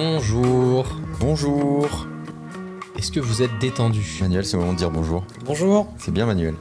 [0.00, 0.84] Bonjour.
[1.20, 2.06] Bonjour.
[2.98, 5.24] Est-ce que vous êtes détendu Manuel, c'est le moment de dire bonjour.
[5.46, 5.90] Bonjour.
[5.96, 6.52] C'est bien, Manuel.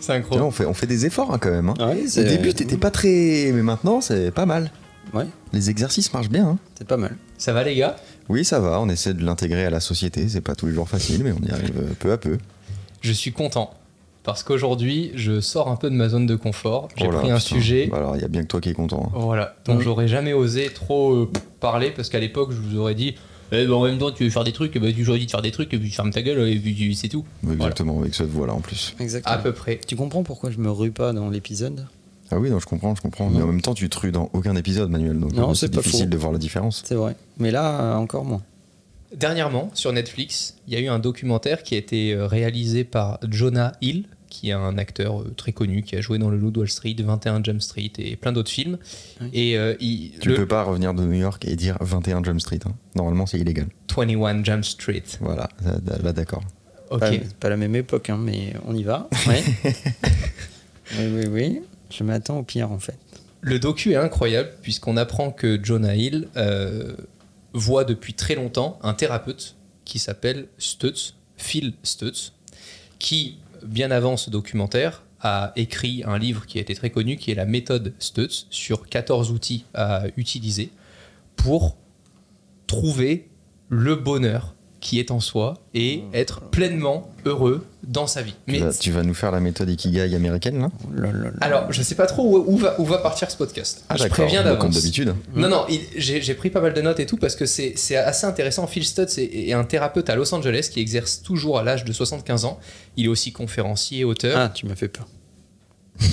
[0.00, 1.68] C'est vois, on, fait, on fait des efforts hein, quand même.
[1.68, 1.74] hein.
[1.78, 3.52] Ouais, Au début, t'étais pas très.
[3.54, 4.72] Mais maintenant, c'est pas mal.
[5.14, 6.44] Ouais, Les exercices marchent bien.
[6.48, 6.58] hein.
[6.76, 7.16] c'est pas mal.
[7.38, 7.94] Ça va les gars?
[8.28, 8.80] Oui, ça va.
[8.80, 10.28] On essaie de l'intégrer à la société.
[10.28, 12.36] C'est pas tous les jours facile, mais on y arrive euh, peu à peu.
[13.00, 13.70] Je suis content.
[14.24, 16.88] Parce qu'aujourd'hui, je sors un peu de ma zone de confort.
[16.96, 17.38] J'ai Oh pris un putain.
[17.38, 19.12] sujet Bah alors, il y a bien que toi qui es content.
[19.14, 19.18] hein.
[19.20, 19.80] voilà, Mhm.
[19.82, 21.30] j'aurais jamais osé trop euh,
[21.60, 23.14] parler parce qu'à l'époque, je vous aurais dit
[23.52, 25.30] eh ben, en même temps, tu veux faire des trucs, eh ben, j'aurais dit de
[25.30, 27.24] faire des trucs, et puis ferme ta gueule, et puis c'est tout.
[27.50, 28.94] Exactement, avec cette voix-là en plus.
[29.00, 29.34] Exactement.
[29.34, 29.80] À peu près.
[29.86, 31.86] Tu comprends pourquoi je me rue pas dans l'épisode?
[32.30, 33.28] Ah oui, non, je comprends, je comprends.
[33.28, 35.18] Mais en même temps, tu te rues dans aucun épisode, Manuel.
[35.18, 36.10] Donc Non, euh, c'est difficile faux.
[36.10, 36.82] de voir la différence.
[36.86, 37.16] C'est vrai.
[37.38, 38.42] Mais là, euh, encore moins.
[39.16, 43.18] Dernièrement, sur Netflix, il y a eu un documentaire qui a été euh, réalisé par
[43.28, 46.50] Jonah Hill, qui est un acteur euh, très connu, qui a joué dans Le Loup
[46.50, 48.78] de Wall Street, 21 Jump Street et plein d'autres films.
[49.20, 49.28] Oui.
[49.34, 52.40] Et euh, il- Tu le peux pas revenir de New York et dire 21 Jump
[52.40, 52.60] Street.
[52.66, 52.72] hein.
[52.94, 53.66] Normalement, c'est illégal.
[53.94, 55.02] 21 Jump Street.
[55.20, 56.42] Voilà, là, là, d'accord.
[56.90, 57.00] Ok.
[57.00, 59.08] Pas, pas la même époque, hein, mais on y va.
[59.28, 59.42] Ouais.
[60.98, 61.60] oui, oui, oui.
[61.90, 62.96] Je m'attends au pire, en fait.
[63.42, 66.94] Le docu est incroyable puisqu'on apprend que Jonah Hill euh,
[67.54, 72.32] voit depuis très longtemps un thérapeute qui s'appelle Stutz, Phil Stutz,
[72.98, 77.30] qui, bien avant ce documentaire, a écrit un livre qui a été très connu, qui
[77.30, 80.70] est la méthode Stutz, sur 14 outils à utiliser
[81.36, 81.76] pour
[82.66, 83.28] trouver
[83.68, 88.34] le bonheur qui est en soi et être pleinement heureux dans sa vie.
[88.46, 91.10] Tu, Mais vas, tu vas nous faire la méthode Ikigai américaine, là Oh là
[91.42, 93.80] alors, je sais pas trop où, où va, où va partir ce podcast.
[93.80, 94.08] je Ah, d'accord.
[94.10, 94.76] préviens Bah, Comme d'avance.
[94.76, 95.14] d'habitude.
[95.34, 98.26] Non, non, j'ai pris pas mal de notes et tout parce que c'est c'est assez
[98.26, 98.66] intéressant.
[98.66, 101.92] Phil Stutz est, est un thérapeute à Los Angeles qui exerce toujours à l'âge de
[101.92, 102.58] 75 ans.
[102.96, 104.36] Il est aussi conférencier, auteur.
[104.38, 105.06] Ah, tu m'as fait peur.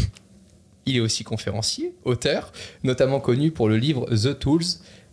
[0.85, 4.63] Il est aussi conférencier, auteur, notamment connu pour le livre The Tools,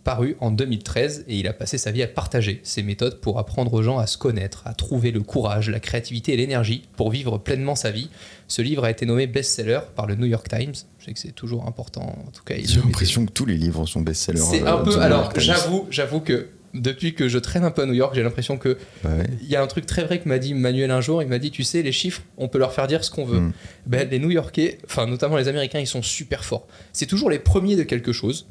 [0.05, 3.73] paru en 2013, et il a passé sa vie à partager ses méthodes pour apprendre
[3.73, 7.39] aux gens à se connaître, à trouver le courage, la créativité et l'énergie pour vivre
[7.39, 8.09] pleinement sa vie.
[8.47, 10.75] Ce livre a été nommé best-seller par le New York Times.
[10.99, 12.53] Je sais que c'est toujours important, en tout cas.
[12.63, 14.39] J'ai l'impression que tous les livres sont best-sellers.
[14.39, 14.97] C'est euh, un peu.
[14.99, 18.57] Alors, j'avoue, j'avoue que depuis que je traîne un peu à New York, j'ai l'impression
[18.57, 19.25] que Bah ouais.
[19.41, 21.23] il y a un truc très vrai que m'a dit Manuel un jour.
[21.23, 23.39] Il m'a dit, tu sais, les chiffres, on peut leur faire dire ce qu'on veut.
[23.39, 23.53] Mm.
[23.87, 26.67] Ben, les New-Yorkais, enfin notamment les Américains, ils sont super forts.
[26.93, 28.45] C'est toujours les premiers de quelque chose.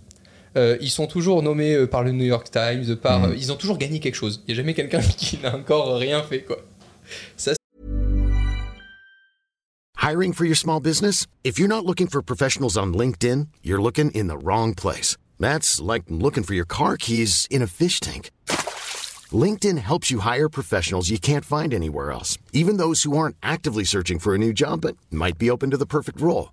[0.56, 3.24] Euh, ils sont toujours nommés euh, par le New York Times, par, Mm.
[3.24, 4.42] euh, ils ont toujours gagné quelque chose.
[4.46, 6.58] Il n'y a jamais quelqu'un qui n'a encore rien fait, quoi.
[9.96, 11.26] Hiring for your small business?
[11.44, 15.16] If you're not looking for professionals on LinkedIn, you're looking in the wrong place.
[15.40, 18.30] That's like looking for your car keys in a fish tank.
[19.32, 23.84] LinkedIn helps you hire professionals you can't find anywhere else, even those who aren't actively
[23.84, 26.52] searching for a new job but might be open to the perfect role.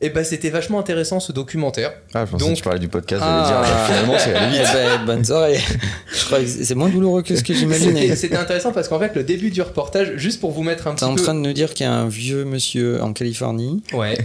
[0.00, 1.92] et ben c'était vachement intéressant ce documentaire.
[2.14, 3.22] Ah, je pensais Donc- que tu parlais du podcast.
[3.24, 4.72] j'allais dire, ah, finalement, c'est allé Eh vite.
[4.74, 5.58] ben, bonne soirée.
[6.14, 8.14] Je crois que c'est moins douloureux que ce que j'imaginais.
[8.16, 10.96] c'était intéressant parce qu'en fait, le début du reportage, juste pour vous mettre un T'es
[10.96, 11.22] petit en peu.
[11.22, 14.18] train de nous dire qu'il y a un vieux monsieur en Californie Ouais.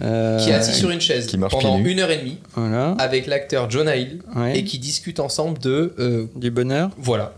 [0.00, 3.26] euh, qui est assis sur une chaise qui pendant une heure et demie voilà, avec
[3.26, 4.58] l'acteur Jonah Hill Ouais.
[4.58, 6.90] et qui discutent ensemble de euh, du bonheur.
[6.96, 7.34] voilà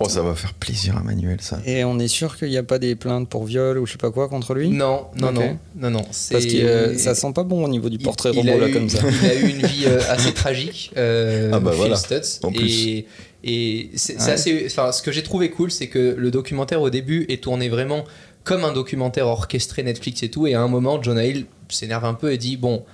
[0.00, 1.60] Oh, ça va faire plaisir à Manuel, ça.
[1.66, 3.98] Et on est sûr qu'il n'y a pas des plaintes pour viol ou je sais
[3.98, 4.70] pas quoi contre lui?
[4.70, 7.98] Non non non non non Parce que euh, ça sent pas bon au niveau du
[7.98, 8.98] portrait il robot a là eu- comme ça.
[9.22, 12.52] il a eu une vie euh, assez tragique euh, Ah bah Phil voilà, Stutz en
[12.52, 12.86] plus.
[12.86, 13.06] et
[13.44, 14.32] et c'est c'est Ouais.
[14.34, 17.68] assez enfin ce que j'ai trouvé cool c'est que le documentaire au début est tourné
[17.68, 18.04] vraiment
[18.44, 22.14] comme un documentaire orchestré Netflix et tout et à un moment Jonah Hill s'énerve un
[22.14, 22.84] peu et dit bon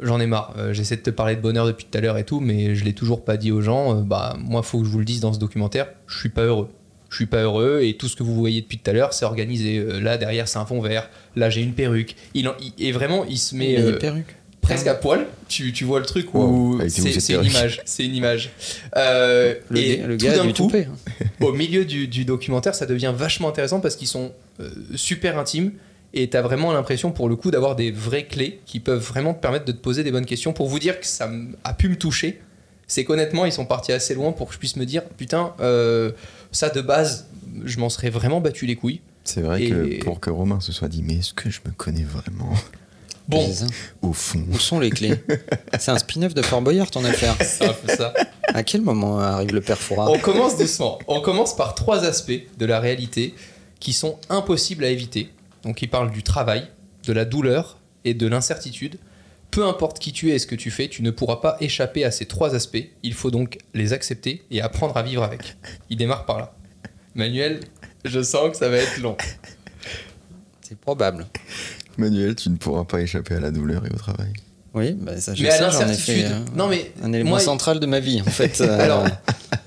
[0.00, 0.54] J'en ai marre.
[0.58, 2.84] Euh, J'essaie de te parler de bonheur depuis tout à l'heure et tout, mais je
[2.84, 3.96] l'ai toujours pas dit aux gens.
[3.98, 5.88] Euh, bah, moi, faut que je vous le dise dans ce documentaire.
[6.06, 6.68] Je suis pas heureux.
[7.08, 9.24] Je suis pas heureux et tout ce que vous voyez depuis tout à l'heure, c'est
[9.24, 9.78] organisé.
[9.78, 11.08] Euh, là, derrière, c'est un fond vert.
[11.36, 12.14] Là, j'ai une perruque.
[12.34, 14.34] Il, en- il- et vraiment, il se met Il euh, perruques.
[14.60, 15.26] presque à poil.
[15.48, 16.42] Tu, tu vois le truc Wow.
[16.44, 17.80] où où, c'est une perruque image.
[17.86, 18.50] C'est une image.
[18.96, 21.24] Euh, Le, et gars- le tout gars a d'un du coup, hein.
[21.40, 25.72] au milieu du, du documentaire, ça devient vachement intéressant parce qu'ils sont euh, super intimes
[26.22, 29.40] et t'as vraiment l'impression pour le coup d'avoir des vraies clés qui peuvent vraiment te
[29.40, 30.52] permettre de te poser des bonnes questions.
[30.52, 31.30] Pour vous dire que ça
[31.64, 32.40] a pu me toucher,
[32.86, 36.12] c'est qu'honnêtement, ils sont partis assez loin pour que je puisse me dire putain, euh,
[36.52, 37.26] ça de base,
[37.64, 39.00] je m'en serais vraiment battu les couilles.
[39.24, 41.72] C'est vrai Et- que pour que Romain se soit dit, mais est-ce que je me
[41.72, 42.52] connais vraiment?
[43.28, 43.66] Bon, ça.
[44.02, 45.14] au fond Où sont les clés?
[45.80, 47.36] C'est un spin-off de Fort Boyard ton affaire.
[47.40, 48.14] c'est un peu ça.
[48.54, 51.00] À quel moment arrive le père Fouras On commence doucement.
[51.08, 53.34] On commence par trois aspects de la réalité
[53.80, 55.28] qui sont impossibles à éviter.
[55.66, 56.68] Donc, il parle du travail,
[57.04, 58.96] de la douleur et de l'incertitude.
[59.50, 62.04] Peu importe qui tu es et ce que tu fais, tu ne pourras pas échapper
[62.04, 62.84] à ces trois aspects.
[63.02, 65.56] Il faut donc les accepter et apprendre à vivre avec.
[65.90, 66.54] Il démarre par là.
[67.14, 67.60] Manuel,
[68.04, 69.16] je sens que ça va être long.
[70.60, 71.26] C'est probable.
[71.96, 74.32] Manuel, tu ne pourras pas échapper à la douleur et au travail.
[74.74, 76.26] Oui, bah ça, je Mais sais, l'incertitude.
[76.54, 78.60] Non, mais un élément moi, central de ma vie, en fait.
[78.60, 79.06] euh, Alors,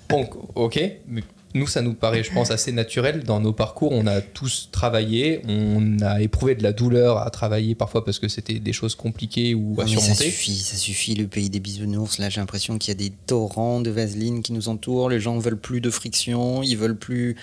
[0.07, 1.24] donc, ok, mais
[1.56, 3.24] nous, ça nous paraît, je pense, assez naturel.
[3.24, 7.74] Dans nos parcours, on a tous travaillé, on a éprouvé de la douleur à travailler
[7.74, 10.25] parfois parce que c'était des choses compliquées ou à mais ça surmonter.
[10.25, 12.19] suffit, ça suffit, le pays des bisounours.
[12.19, 15.10] Là, j'ai l'impression qu'il y a des torrents de vaseline qui nous entourent.
[15.10, 17.36] Les gens veulent plus de friction, ils veulent plus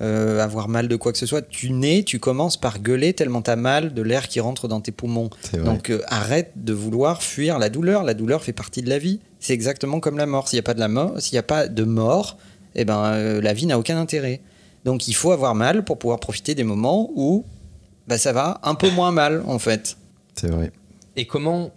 [0.00, 1.42] euh, avoir mal de quoi que ce soit.
[1.42, 4.92] Tu nais, tu commences par gueuler tellement t'as mal de l'air qui rentre dans tes
[4.92, 5.30] poumons.
[5.64, 8.02] Donc euh, arrête de vouloir fuir la douleur.
[8.02, 9.20] La douleur fait partie de la vie.
[9.38, 10.48] C'est exactement comme la mort.
[10.48, 12.38] S'il n'y a pas de la mort, s'il n'y a pas de mort,
[12.74, 14.40] eh ben euh, la vie n'a aucun intérêt.
[14.84, 17.44] Donc il faut avoir mal pour pouvoir profiter des moments où
[18.08, 19.96] bah, ça va un peu moins mal en fait.
[20.34, 20.72] C'est vrai.
[21.16, 21.70] Et comment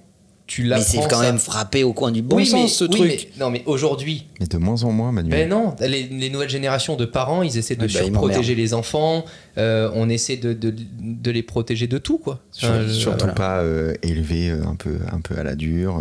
[0.47, 2.67] tu Mais l'apprends c'est quand ça même frappé au coin du bon Oui, sens mais-
[2.67, 3.07] ce oui, truc.
[3.33, 5.31] mais- non, mais aujourd'hui, Mais de moins en moins, Manuel.
[5.31, 8.73] Ben non, les, les nouvelles générations de parents, ils essaient de Ah bah, surprotéger les
[8.75, 9.25] enfants.
[9.57, 12.41] euh, on essaie de, de- de les protéger de tout, quoi.
[12.51, 13.33] Sur- Enfin, je- surtout voilà.
[13.33, 15.99] pas euh, élevé euh, un peu, un peu à la dure.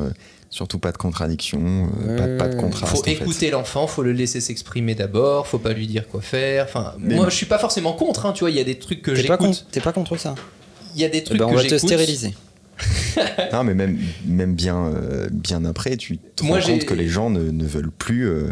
[0.54, 2.96] Euh, surtout pas de contradiction, euh, pas, de- pas de contraste.
[2.96, 6.64] Faut écouter l'enfant, faut le laisser s'exprimer d'abord, faut pas lui dire quoi faire.
[6.64, 8.26] Enfin, Mais- moi, je suis pas forcément contre.
[8.26, 9.66] hein, tu vois, il y a des trucs que j'écoute.
[9.72, 10.34] t'es pas contre ça
[10.94, 11.88] Il y a des Eh trucs ben, On que va te j'écoute.
[11.88, 12.34] stériliser.
[13.52, 17.06] Non, mais même, même bien, euh, bien après, tu te Moi, rends compte que les
[17.08, 18.28] gens ne, ne veulent plus.
[18.28, 18.48] euh,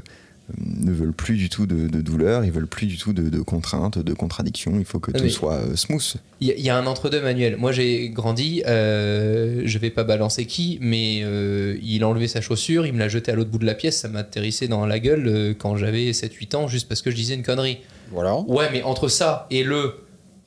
[0.59, 3.41] ne veulent plus du tout de, de douleur, ils veulent plus du tout de, de
[3.41, 4.75] contraintes, de contradictions.
[4.79, 6.15] Il faut que Ah, tout soit euh, smooth.
[6.41, 7.57] Il y, a- il y a un entre-deux, Manuel.
[7.57, 12.41] Moi, j'ai grandi, euh, je vais pas balancer qui, mais euh, il a enlevé sa
[12.41, 14.85] chaussure, il me l'a jetée à l'autre bout de la pièce, ça m'a atterrissé dans
[14.87, 17.79] la gueule euh, quand j'avais 7-8 ans, juste parce que je disais une connerie.
[18.11, 18.37] Voilà.
[18.41, 19.95] Ouais, mais entre ça et le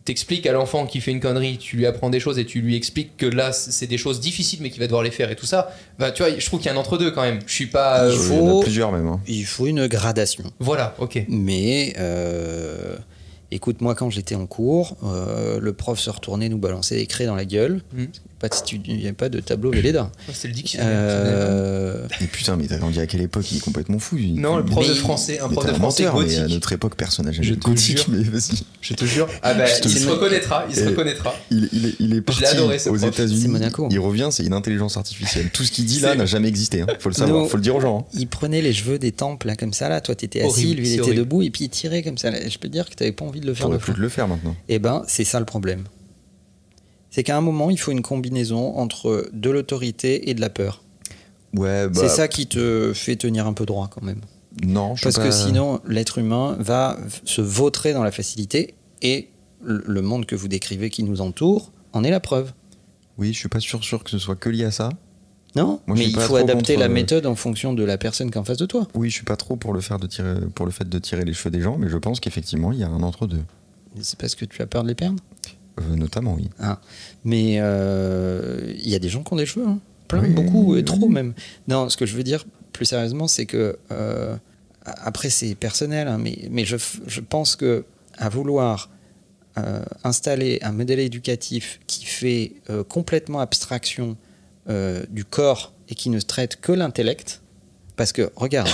[0.05, 2.75] t'expliques à l'enfant qui fait une connerie, tu lui apprends des choses et tu lui
[2.75, 5.47] expliques que là c'est des choses difficiles mais qu'il va devoir les faire et tout
[5.47, 7.39] ça, bah tu vois, je trouve qu'il y a un entre-deux quand même.
[7.47, 8.03] Je suis pas.
[8.03, 9.07] euh, Il Il y faut- en a plusieurs même.
[9.07, 9.19] hein.
[9.27, 10.43] Il faut une gradation.
[10.59, 11.25] Voilà, ok.
[11.27, 12.95] Mais euh,
[13.51, 17.25] écoute, moi, quand j'étais en cours, euh, le prof se retournait nous balancer des craies
[17.25, 17.81] dans la gueule.
[17.93, 18.07] Mhm.
[18.39, 20.11] Pas de stu- Il n'y avait pas de tableau Véleda.
[20.33, 20.89] C'est le dictionnaire.
[20.91, 23.49] Euh, Et putain, mais t'as grandi à quelle époque?
[23.51, 24.17] Il est complètement fou.
[24.17, 26.25] il- Non, le mais- prof de Mais- français, un mais prof de français menteur, mais
[26.25, 26.39] gothique.
[26.39, 28.05] à notre époque, personne n'a Je jamais te gothique, jure.
[28.09, 28.63] mais vas-y.
[28.81, 29.27] Je te jure.
[29.41, 31.33] Ah bah, Je te il se reconnaîtra, il se reconnaîtra.
[31.49, 32.97] Il, il est, il est parti adoré, aux.
[32.97, 33.39] États-Unis.
[33.41, 33.87] C'est Monaco.
[33.89, 35.49] Il revient, c'est une intelligence artificielle.
[35.53, 36.81] Tout ce qu'il dit là n'a jamais existé.
[36.81, 36.87] Hein.
[36.99, 37.99] Faut le savoir, Nous- faut le dire aux gens.
[37.99, 38.15] hein.
[38.19, 39.87] il prenait les cheveux des tempes, là, comme ça.
[39.87, 40.01] Là.
[40.01, 41.17] Toi, t'étais assis, Horrible, lui, il était horrible.
[41.19, 42.31] debout, et puis il tirait comme ça.
[42.31, 42.39] là.
[42.49, 44.09] Je peux te dire que t'avais pas envie de le faire deux plus de le
[44.09, 44.55] faire maintenant.
[44.67, 45.83] Eh ben, c'est ça le problème.
[47.15, 50.83] C'est qu'à un moment, il faut une combinaison entre de l'autorité et de la peur.
[51.55, 54.19] Ouais, bah, c'est ça qui te fait tenir un peu droit quand même.
[54.65, 58.73] Non, je Parce sais que pas- sinon, l'être humain va se vautrer dans la facilité
[59.01, 59.29] et
[59.63, 62.51] le monde que vous décrivez qui nous entoure en est la preuve.
[63.17, 64.89] Oui, je suis pas sûr, sûr que ce soit que lié à ça.
[65.55, 67.97] Non Moi, Mais il pas faut adapter contre, la euh, méthode en fonction de la
[67.97, 68.89] personne qui est en face de toi.
[68.93, 71.23] Oui, je suis pas trop pour le, faire de tirer, pour le fait de tirer
[71.23, 73.43] les cheveux des gens, mais je pense qu'effectivement, il y a un entre-deux.
[74.01, 75.23] C'est parce que tu as peur de les perdre?
[75.79, 76.49] Euh, notamment, oui.
[77.23, 79.79] Mais euh, il y a des gens qui ont des cheveux, hein.
[80.07, 81.13] plein, Oui, beaucoup, oui, et trop oui.
[81.13, 81.33] même.
[81.67, 84.35] Non, ce que je veux dire plus sérieusement, c'est que euh,
[84.85, 86.75] après c'est personnel, hein, mais, mais je,
[87.07, 87.85] je pense que
[88.17, 88.89] à vouloir
[90.03, 92.53] installer un modèle éducatif qui fait
[92.89, 94.17] complètement abstraction
[94.67, 97.41] du corps et qui ne traite que l'intellect,
[97.95, 98.67] parce que regarde,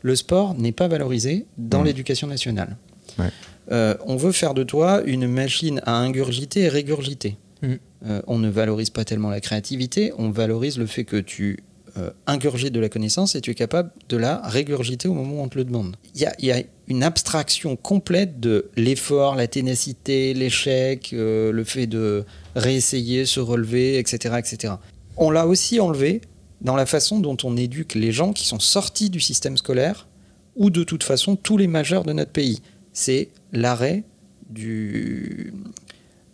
[0.00, 1.84] le sport n'est pas valorisé dans Mhm.
[1.86, 2.76] l'éducation nationale.
[3.18, 3.28] Ouais.
[3.70, 7.36] Euh, on veut faire de toi une machine à ingurgiter et régurgiter.
[7.62, 7.78] Mhm.
[8.06, 11.58] Euh, on ne valorise pas tellement la créativité, on valorise le fait que tu
[11.98, 15.42] euh, ingurgites de la connaissance et tu es capable de la régurgiter au moment où
[15.42, 15.96] on te le demande.
[16.14, 21.86] Il y y a une abstraction complète de l'effort, la ténacité, l'échec, euh, le fait
[21.86, 24.34] de réessayer, se relever, etc.
[24.38, 24.74] etc.
[25.16, 26.20] On l'a aussi enlevé
[26.60, 30.06] dans la façon dont on éduque les gens qui sont sortis du système scolaire
[30.54, 32.60] ou de toute façon tous les majeurs de notre pays.
[32.98, 34.04] C'est l'arrêt
[34.48, 35.52] du,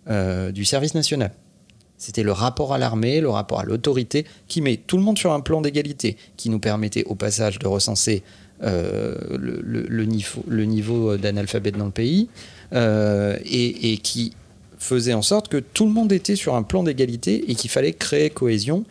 [0.09, 1.33] euh, du service national.
[1.99, 5.33] C'était le rapport à l'armée, le rapport à l'autorité, qui met tout le monde sur
[5.33, 8.23] un plan d'égalité, qui nous permettait au passage de recenser
[8.63, 12.29] euh, le, niveau, d'analphabète dans le pays,
[12.75, 14.33] euh, et, qui
[14.79, 17.93] faisait en sorte que tout le monde était sur un plan d'égalité et qu'il fallait
[17.93, 18.85] créer cohésion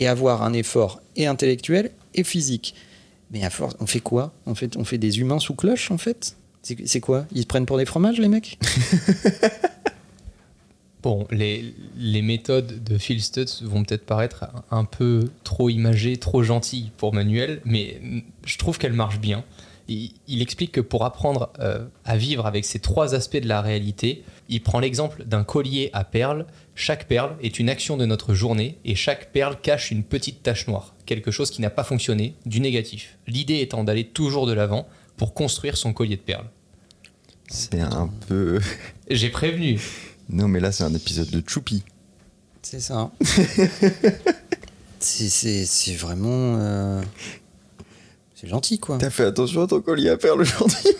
[0.00, 2.74] et avoir un effort et intellectuel et physique.
[3.30, 4.34] Mais à force, on fait quoi?
[4.54, 6.36] Fait, On fait des humains sous cloche, en fait?
[6.84, 7.26] C'est quoi?
[7.32, 8.58] Ils se prennent pour des fromages, les mecs?
[11.02, 16.42] Bon, les, les méthodes de Phil Stutz vont peut-être paraître un, peu trop imagées, trop
[16.42, 18.00] gentilles pour Manuel, mais
[18.44, 19.44] je trouve qu'elles marchent bien.
[19.86, 23.60] il, il explique que pour apprendre euh, à vivre avec ces trois aspects de la
[23.60, 26.44] réalité, il prend l'exemple d'un collier à perles.
[26.74, 30.66] Chaque perle est une action de notre journée et chaque perle cache une petite tache
[30.66, 33.16] noire, quelque chose qui n'a pas fonctionné, du négatif.
[33.28, 36.48] L'idée étant d'aller toujours de l'avant pour construire son collier de perles.
[37.48, 38.60] C'est un peu.
[39.10, 39.80] J'ai prévenu.
[40.28, 41.82] Non, mais là, c'est un épisode de Choupi.
[42.62, 43.10] C'est ça.
[44.98, 46.56] c'est- c'est c'est vraiment.
[46.58, 47.02] euh,
[48.34, 48.98] C'est gentil, quoi.
[48.98, 50.90] T'as fait attention à ton collier à perles aujourd'hui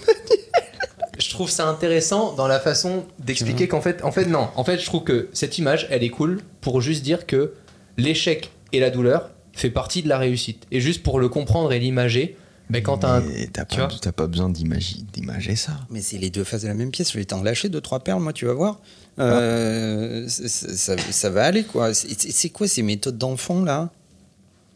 [1.18, 4.48] Je trouve ça intéressant dans la façon d'expliquer qu'en fait, en fait, non.
[4.54, 7.52] En fait, je trouve que cette image, elle est cool pour juste dire que
[7.96, 10.66] l'échec et la douleur fait partie de la réussite.
[10.70, 12.36] Et juste pour le comprendre et l'imager,
[12.70, 13.20] ben quand t'as un.
[13.20, 15.73] Mais T'as tu pas, vois t'as pas besoin d'imager ça.
[15.90, 17.12] Mais c'est les deux faces de la même pièce.
[17.12, 18.80] Je vais t'en lâcher deux, trois perles, moi, tu vas voir.
[19.18, 21.94] Euh, c'est- c'est- ça, ça va aller, quoi.
[21.94, 23.90] C'est c'est quoi ces méthodes d'enfant, là?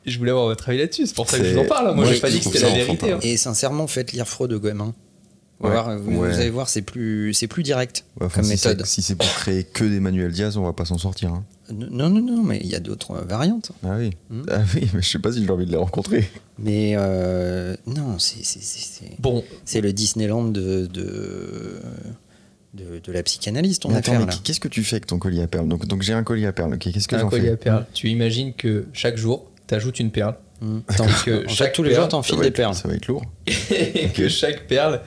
[0.07, 1.87] Je voulais avoir votre avis là-dessus, c'est pour ça que je vous en parle.
[1.87, 3.13] Moi, Moi, j'ai je pas dit que c'était la vérité.
[3.13, 3.19] hein.
[3.23, 4.95] Et sincèrement, faites lire Freud de gamin.
[5.61, 5.73] Vous, Ouais.
[5.75, 6.31] voir, vous- Ouais.
[6.33, 8.81] vous allez voir, c'est plus, c'est plus direct Ouais, enfin, comme si méthode.
[8.87, 11.33] c'est- Si c'est pour créer que des manuels Diaz, on va pas s'en sortir.
[11.35, 11.45] hein.
[11.73, 13.71] Non, non, non, mais il y a d'autres euh, variantes.
[13.85, 14.11] Ah oui.
[14.31, 14.43] Hmm.
[14.51, 16.29] Ah oui, mais je sais pas si j'ai envie de les rencontrer.
[16.59, 21.81] Mais euh, non, c'est c'est- c'est- c'est- Bon, c'est le Disneyland de, de,
[22.75, 24.39] de, de la psychanalyse, ton Mais attends, affaire, mais là.
[24.43, 26.53] qu'est-ce que tu fais avec ton collier à perles Donc, donc j'ai un collier à
[26.53, 26.75] perles.
[26.75, 27.87] ok, Qu'est-ce que un j'en collier fais à perles.
[27.93, 30.37] Tu imagines que chaque jour, t'ajoutes une perle.
[30.97, 32.75] Tant que chaque tous les perle- jours, t'enfiles des perles.
[32.75, 33.25] Ça va être lourd.
[33.71, 35.01] et que chaque perle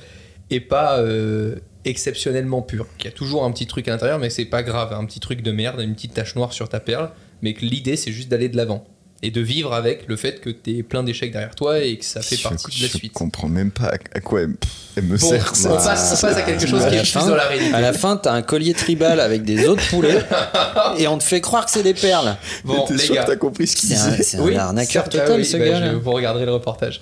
[0.49, 2.87] est pas euh, exceptionnellement pure.
[2.97, 5.19] Qu'il y a toujours un petit truc à l'intérieur, mais c'est pas grave, un petit
[5.19, 7.09] truc de merde, une petite tache noire sur ta perle,
[7.41, 8.85] mais que l'idée c'est juste d'aller de l'avant
[9.25, 12.21] et de vivre avec le fait que t'es plein d'échecs derrière toi et que ça
[12.21, 13.13] fait je, partie de la je suite.
[13.13, 14.57] comprends même pas à, quoi elle, me-
[14.97, 15.53] elle me Bon, sert.
[15.65, 17.73] on passe, on passe à quelque chose À qui est plus fin- dans la réalité.
[17.73, 20.19] À la fin, t'as un collier tribal avec des autres poulets
[20.97, 22.35] et on te fait croire que c'est des perles.
[22.65, 25.27] Bon, les sûr gars, que t'as compris ce qu'il disait c'est un Oui, arnaqueur total,
[25.31, 25.91] ah oui, ce bah, gars.
[25.91, 25.95] je-.
[25.95, 26.99] Vous regarderez le reportage.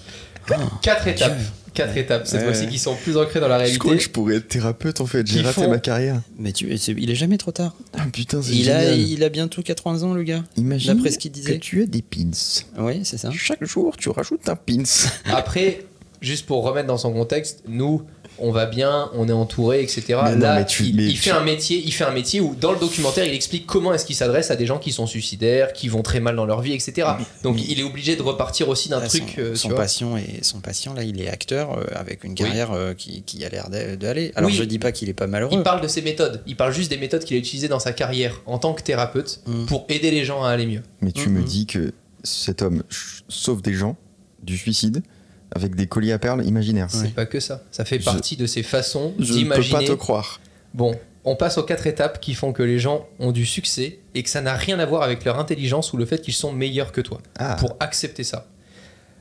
[0.84, 1.38] Quatre étapes.
[1.74, 3.98] Quatre étapes, cette Ouais, fois-ci, qui sont plus ancrées dans la Je crois réalité.
[3.98, 5.26] que je pourrais être thérapeute en fait.
[5.26, 6.22] J'ai raté font- ma carrière.
[6.38, 7.76] Mais tu, il est jamais trop tard.
[7.98, 10.44] Ah putain, c'est Il a, il a bientôt 80 ans, le gars.
[10.58, 11.60] Imagine d'après ce qu'il que disait.
[11.60, 12.32] tu as des pins.
[12.78, 13.32] Oui, c'est ça.
[13.32, 14.84] Chaque jour, tu rajoutes un pins.
[15.26, 15.86] Après,
[16.22, 18.04] juste pour remettre dans son contexte, nous,
[18.38, 20.04] on va bien, on est entouré, etc.
[20.24, 22.12] Mais non, Là, mais tu- il, mais il tu- fait un métier, il fait un
[22.12, 24.92] métier où dans le documentaire, il explique comment est-ce qu'il s'adresse à des gens qui
[24.92, 27.08] sont suicidaires, qui vont très mal dans leur vie, etc.
[27.44, 29.24] Donc, il est obligé de repartir aussi d'un Là, truc.
[29.36, 32.72] son, euh, son patient et son patient là, il est acteur euh, avec une carrière
[32.72, 34.32] euh, qui, qui a l'air d'a- d'aller.
[34.36, 34.56] Alors Oui.
[34.56, 35.52] je dis pas qu'il est pas malheureux.
[35.58, 36.42] Il parle de ses méthodes.
[36.48, 39.42] Il parle juste des méthodes qu'il a utilisées dans sa carrière en tant que thérapeute
[39.46, 39.66] Mm.
[39.66, 40.82] pour aider les gens à aller mieux.
[41.02, 41.46] Mais tu me Mhm.
[41.46, 41.92] dis que
[42.24, 42.84] cet homme
[43.28, 43.98] sauve des gens
[44.44, 45.04] du suicide
[45.54, 46.88] avec des colliers à perles imaginaires.
[46.90, 47.64] C'est pas que ça.
[47.72, 49.80] Ça fait Je- partie de ses façons Je ne peux d'imaginer.
[49.80, 50.40] pas te croire.
[50.74, 54.24] Bon, on passe aux quatre étapes qui font que les gens ont du succès et
[54.24, 56.92] que ça n'a rien à voir avec leur intelligence ou le fait qu'ils sont meilleurs
[56.92, 57.20] que toi.
[57.38, 57.56] Ah.
[57.60, 58.48] Pour accepter ça.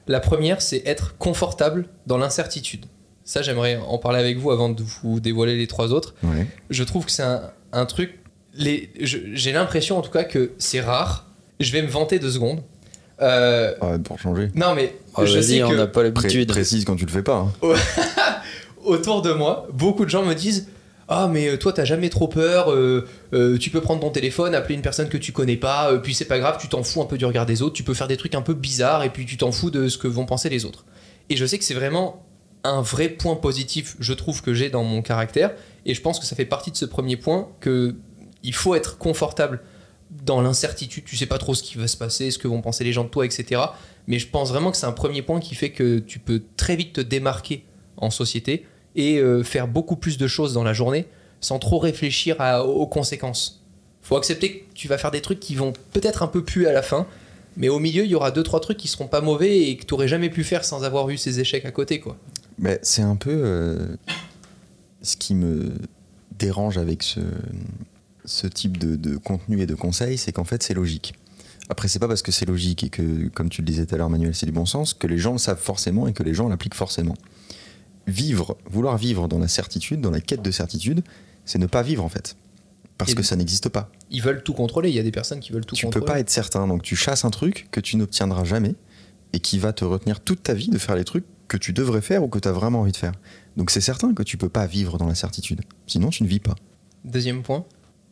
[0.06, 2.86] La première, c'est être confortable dans l'incertitude.
[3.24, 6.14] Ça, j'aimerais en parler avec vous avant de vous dévoiler les trois autres.
[6.70, 8.18] Je trouve que c'est un, un truc.
[8.58, 11.26] je- J'ai l'impression en tout cas que c'est rare.
[11.60, 12.62] Je vais me vanter deux secondes.
[13.22, 14.50] Euh, Ah, pour changer.
[14.54, 16.48] non, mais Oh, je vas-y, sais on n'a pas Pré- l'habitude.
[16.48, 17.36] précise quand tu le fais pas.
[17.36, 17.52] hein.
[18.84, 20.68] autour de moi, beaucoup de gens me disent
[21.08, 24.54] Ah, mais euh, toi, t'as jamais trop peur, euh, euh, tu peux prendre ton téléphone,
[24.54, 27.02] appeler une personne que tu connais pas, euh, puis c'est pas grave, tu t'en fous
[27.02, 29.10] un peu du regard des autres, tu peux faire des trucs un peu bizarres, et
[29.10, 30.84] puis tu t'en fous de ce que vont penser les autres.
[31.28, 32.24] Et je sais que c'est vraiment
[32.62, 35.50] un vrai point positif, je trouve, que j'ai dans mon caractère,
[35.84, 37.94] et je pense que ça fait partie de ce premier point que
[38.42, 39.60] il faut être confortable
[40.10, 42.84] dans l'incertitude, tu sais pas trop ce qui va se passer, ce que vont penser
[42.84, 43.60] les gens de toi, etc.
[44.06, 46.76] Mais je pense vraiment que c'est un premier point qui fait que tu peux très
[46.76, 47.64] vite te démarquer
[47.96, 51.06] en société et euh, faire beaucoup plus de choses dans la journée
[51.40, 52.36] sans trop réfléchir
[52.66, 53.64] aux conséquences.
[54.02, 56.72] Faut accepter que tu vas faire des trucs qui vont peut-être un peu puer à
[56.72, 57.06] la fin,
[57.56, 59.84] mais au milieu, il y aura deux trois trucs qui seront pas mauvais et que
[59.84, 62.16] tu aurais jamais pu faire sans avoir eu ces échecs à côté, quoi.
[62.58, 63.96] Mais c'est un peu euh,
[65.02, 65.72] ce qui me
[66.38, 67.20] dérange avec ce,
[68.30, 71.14] ce type de, de contenu et de conseils, c'est qu'en fait c'est logique.
[71.68, 73.98] Après, c'est pas parce que c'est logique et que, comme tu le disais tout à
[73.98, 76.34] l'heure, Manuel, c'est du bon sens, que les gens le savent forcément et que les
[76.34, 77.14] gens l'appliquent forcément.
[78.06, 81.02] Vivre, vouloir vivre dans la certitude, dans la quête de certitude,
[81.44, 82.36] c'est ne pas vivre en fait.
[82.98, 83.90] Parce Et- que ça n'existe pas.
[84.10, 84.88] Ils veulent tout contrôler.
[84.88, 86.04] Il y a des personnes qui veulent tout tu contrôler.
[86.04, 88.74] peux pas être certain, donc tu chasses un truc que tu n'obtiendras jamais
[89.32, 92.00] et qui va te retenir toute ta vie de faire les trucs que tu devrais
[92.00, 93.12] faire ou que tu as vraiment envie de faire.
[93.56, 95.60] Donc c'est certain que tu peux pas vivre dans la certitude.
[95.86, 96.56] Sinon tu ne vis pas.
[97.04, 97.64] Deuxième point.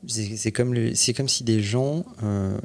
[0.07, 2.57] C'est comme, le- comme si des gens euh,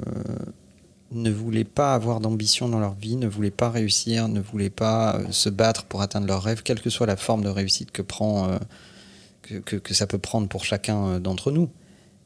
[1.11, 5.15] ne voulaient pas avoir d'ambition dans leur vie, ne voulaient pas réussir, ne voulaient pas
[5.15, 8.01] euh, se battre pour atteindre leurs rêves, quelle que soit la forme de réussite que,
[8.03, 8.57] prend, euh,
[9.41, 11.69] que, que- que ça peut prendre pour chacun d'entre nous,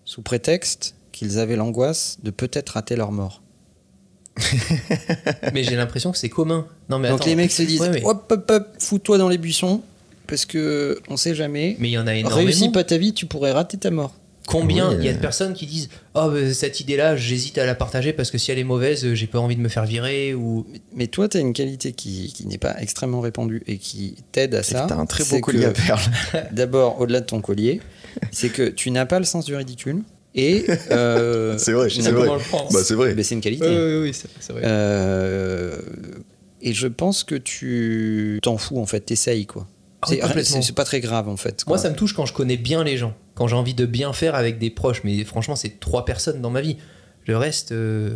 [0.06, 3.42] sous prétexte qu'ils avaient l'angoisse de peut-être rater leur mort.
[5.54, 6.68] mais j'ai l'impression que c'est commun.
[6.90, 7.30] Non, mais Donc attends.
[7.30, 9.82] les mecs se disent Ouais, mais- hop hop hop, fous-toi dans les buissons
[10.28, 11.76] parce que on sait jamais.
[11.80, 12.38] Mais il y en a énormément.
[12.44, 14.14] Réussis pas ta vie, tu pourrais rater ta mort.
[14.48, 15.22] Combien Oui, il y a de euh.
[15.22, 18.58] personnes qui disent Oh, bah, cette idée-là, j'hésite à la partager parce que si elle
[18.58, 20.66] est mauvaise, euh, j'ai pas envie de me faire virer ou.
[20.96, 24.56] Mais toi, tu as une qualité qui, qui n'est pas extrêmement répandue et qui t'aide
[24.56, 24.84] à ça.
[24.84, 26.02] que t'as un très beau collier que, à perles.
[26.54, 27.82] D'abord, au-delà de ton collier,
[28.32, 30.02] c'est que tu n'as pas le sens du ridicule
[30.34, 30.66] et.
[30.92, 32.22] euh, C'est vrai, tu c'est vrai.
[32.28, 33.14] Comment le prendre Bah, c'est vrai.
[33.16, 33.68] Mais c'est une qualité.
[33.68, 34.62] Oui, oui, c'est c'est vrai.
[34.66, 35.78] Euh,
[36.62, 39.68] et je pense que tu t'en fous en fait, t'essayes quoi.
[40.02, 40.08] Ah
[40.44, 41.66] C'est- pas très grave en fait.
[41.68, 44.14] Moi, ça me touche quand je connais bien les gens, quand j'ai envie de bien
[44.14, 45.02] faire avec des proches.
[45.04, 46.78] Mais franchement, c'est trois personnes dans ma vie.
[47.26, 48.16] Le reste, euh,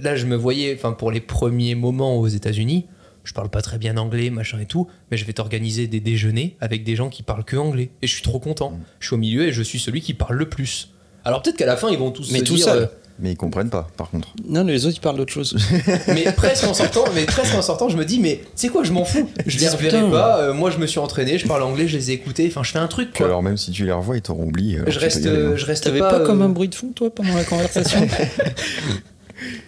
[0.00, 2.86] là, je me voyais, enfin, pour les premiers moments aux États-Unis,
[3.22, 6.56] je parle pas très bien anglais, machin et tout, mais je vais t'organiser des déjeuners
[6.60, 7.90] avec des gens qui parlent que anglais.
[8.02, 8.72] Et je suis trop content.
[8.72, 8.80] Mm.
[9.00, 10.90] Je suis au milieu et je suis celui qui parle le plus.
[11.24, 12.64] Alors peut-être qu'à la fin, ils vont tous Mais se tout dire.
[12.66, 12.90] seul.
[13.14, 14.28] Euh, Mais ils comprennent pas, par contre.
[14.48, 15.56] Non, les autres ils parlent d'autre chose.
[16.08, 18.82] mais presque en sortant, mais presque en sortant, je me dis, mais tu sais quoi,
[18.84, 19.28] je m'en fous.
[19.46, 20.38] Je les reverrai pas.
[20.40, 22.46] euh, moi, je me suis entraîné, je parle anglais, je les ai écoutés.
[22.48, 23.12] Enfin, je fais un truc.
[23.16, 23.26] Quoi.
[23.26, 24.76] alors, même si tu les revois, ils t'auront oublié.
[24.78, 25.30] alors je tu peux reste, hein.
[25.30, 27.44] euh, je reste T'avais pas, pas, comme euh, un bruit de fond toi pendant la
[27.44, 28.06] conversation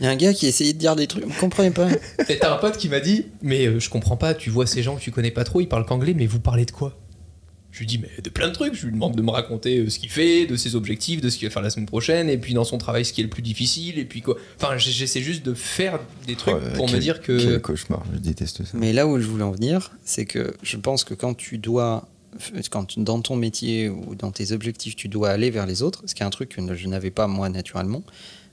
[0.01, 1.89] Il y a un gars qui essayait de dire des trucs, vous comprenez pas
[2.29, 4.83] Et t'as un pote qui m'a dit Mais euh, je comprends pas, tu vois ces
[4.83, 6.97] gens que tu connais pas trop, ils parlent qu'anglais, mais vous parlez de quoi?
[7.77, 8.73] Je lui dis Mais de plein de trucs.
[8.73, 11.37] Je lui demande de me raconter euh, ce qu'il fait, de ses objectifs, de ce
[11.37, 13.29] qu'il va faire la semaine prochaine, et puis dans son travail, ce qui est le
[13.29, 14.39] plus difficile, et puis quoi.
[14.59, 17.37] Enfin, j'essaie juste de faire des trucs Oh, pour me dire que.
[17.39, 18.71] Quel cauchemar, je déteste ça.
[18.79, 22.09] Mais là où je voulais en venir, c'est que je pense que quand tu dois,
[22.71, 26.15] quand dans ton métier ou dans tes objectifs, tu dois aller vers les autres, ce
[26.15, 28.03] qui est un truc que je n'avais pas moi naturellement,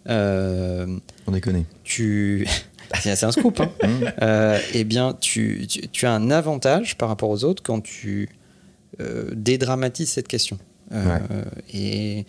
[0.10, 0.86] euh,
[1.28, 1.64] On déconne.
[1.86, 2.46] tu.
[3.02, 3.72] c'est un scoop, hein.
[3.84, 7.80] Hum, Euh, eh bien, tu, tu- tu as un avantage par rapport aux autres quand
[7.82, 8.28] tu
[9.00, 10.58] euh, dédramatises cette question.
[10.92, 11.20] Euh,
[11.74, 12.26] Et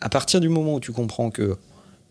[0.00, 1.42] à partir du moment où tu comprends que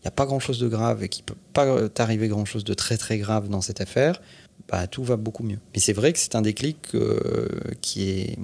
[0.02, 2.96] il n'y a pas grand-chose de grave et qu'il peut pas t'arriver grand-chose de très
[2.96, 4.20] très grave dans cette affaire,
[4.68, 5.58] bah, tout va beaucoup mieux.
[5.74, 7.46] Mais c'est vrai que c'est un déclic euh,
[7.82, 8.38] qui, est,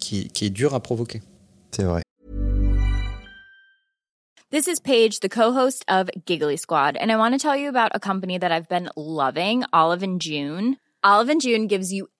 [0.00, 1.20] qui, est- qui est dur à provoquer.
[1.70, 2.02] C'est vrai.
[4.50, 7.90] This is Paige, the co-host of Giggly Squad, and I want to tell you about
[7.94, 10.76] a company that I've been loving, Olive and June.
[11.02, 12.08] Olive and June gives you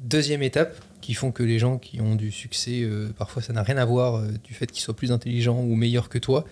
[0.00, 3.62] Deuxième étape, qui font que les gens qui ont du succès, euh, parfois ça n'a
[3.62, 6.44] rien à voir euh, du fait qu'ils soient plus intelligents ou meilleurs que toi,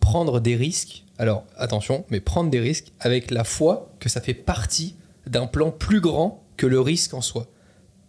[0.00, 1.04] prendre des risques.
[1.18, 5.70] Alors attention, mais prendre des risques avec la foi que ça fait partie d'un plan
[5.70, 7.46] plus grand que le risque en soi.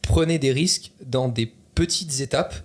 [0.02, 2.56] Prenez des risques dans des petites étapes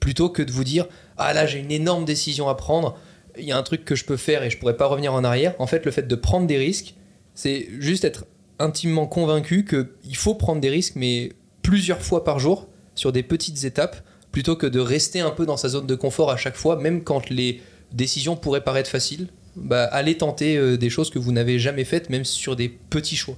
[0.00, 0.86] plutôt que de vous dire
[1.18, 2.98] ah là j'ai une énorme décision à prendre,
[3.38, 5.24] il y a un truc que je peux faire et je pourrais pas revenir en
[5.24, 5.54] arrière.
[5.58, 6.94] En fait, le fait de prendre des risques,
[7.34, 8.26] c'est juste être
[8.58, 13.64] intimement convaincu qu'il faut prendre des risques, mais plusieurs fois par jour, sur des petites
[13.64, 13.96] étapes,
[14.32, 17.02] plutôt que de rester un peu dans sa zone de confort à chaque fois, même
[17.02, 17.60] quand les
[17.92, 19.28] décisions pourraient paraître faciles.
[19.56, 23.16] Bah, allez tenter euh, des choses que vous n'avez jamais faites, même sur des petits
[23.16, 23.36] choix.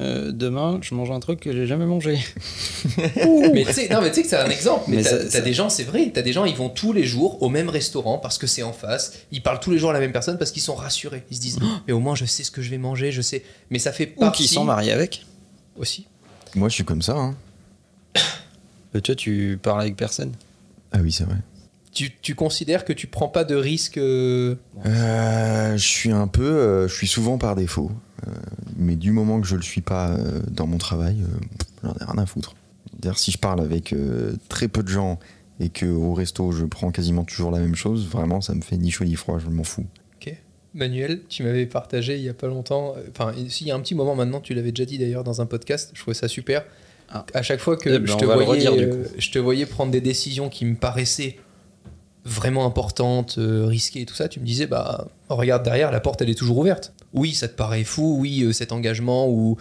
[0.00, 2.18] Euh, demain, je mange un truc que j'ai jamais mangé.
[3.52, 4.84] mais tu sais, non, mais tu sais que c'est un exemple.
[4.88, 7.04] Mais, Mais t'as, ça- des gens, c'est vrai, t'as des gens, ils vont tous les
[7.04, 9.12] jours au même restaurant parce que c'est en face.
[9.30, 11.22] Ils parlent tous les jours à la même personne parce qu'ils sont rassurés.
[11.30, 13.22] Ils se disent, Oh, mais au moins je sais ce que je vais manger, je
[13.22, 13.42] sais.
[13.70, 15.24] Mais ça fait Ou partie qui sont mariés avec.
[15.76, 16.06] aussi.
[16.56, 17.16] Moi, je suis comme ça.
[17.16, 17.34] hein.
[18.96, 20.30] Euh, toi, tu parles avec personne?
[20.92, 21.34] Ah oui, c'est vrai.
[21.92, 24.54] Tu, tu considères que tu prends pas de risques euh,
[24.86, 27.90] Euh, je suis un peu, euh, je suis souvent par défaut,
[28.76, 32.04] mais du moment que je le suis pas euh, dans mon travail, euh, j'en ai
[32.04, 32.54] rien à foutre.
[32.98, 35.18] D'ailleurs, si je parle avec euh, très peu de gens
[35.60, 38.76] et que au resto je prends quasiment toujours la même chose, vraiment, ça me fait
[38.76, 39.86] ni chaud ni froid, je m'en fous.
[40.16, 40.34] Ok.
[40.74, 43.80] Manuel, tu m'avais partagé il y a pas longtemps, euh, enfin, il y a un
[43.80, 46.64] petit moment maintenant, tu l'avais déjà dit d'ailleurs dans un podcast, je trouvais ça super.
[47.10, 47.26] Ah.
[47.34, 49.66] À chaque fois que Eh ben, je, te voyais, redire, du euh, je te voyais
[49.66, 51.36] prendre des décisions qui me paraissaient
[52.24, 56.22] vraiment importantes, euh, risquées et tout ça, tu me disais, bah, regarde derrière, la porte
[56.22, 56.94] elle est toujours ouverte.
[57.14, 59.56] Oui, ça te paraît fou, oui, euh, cet engagement ou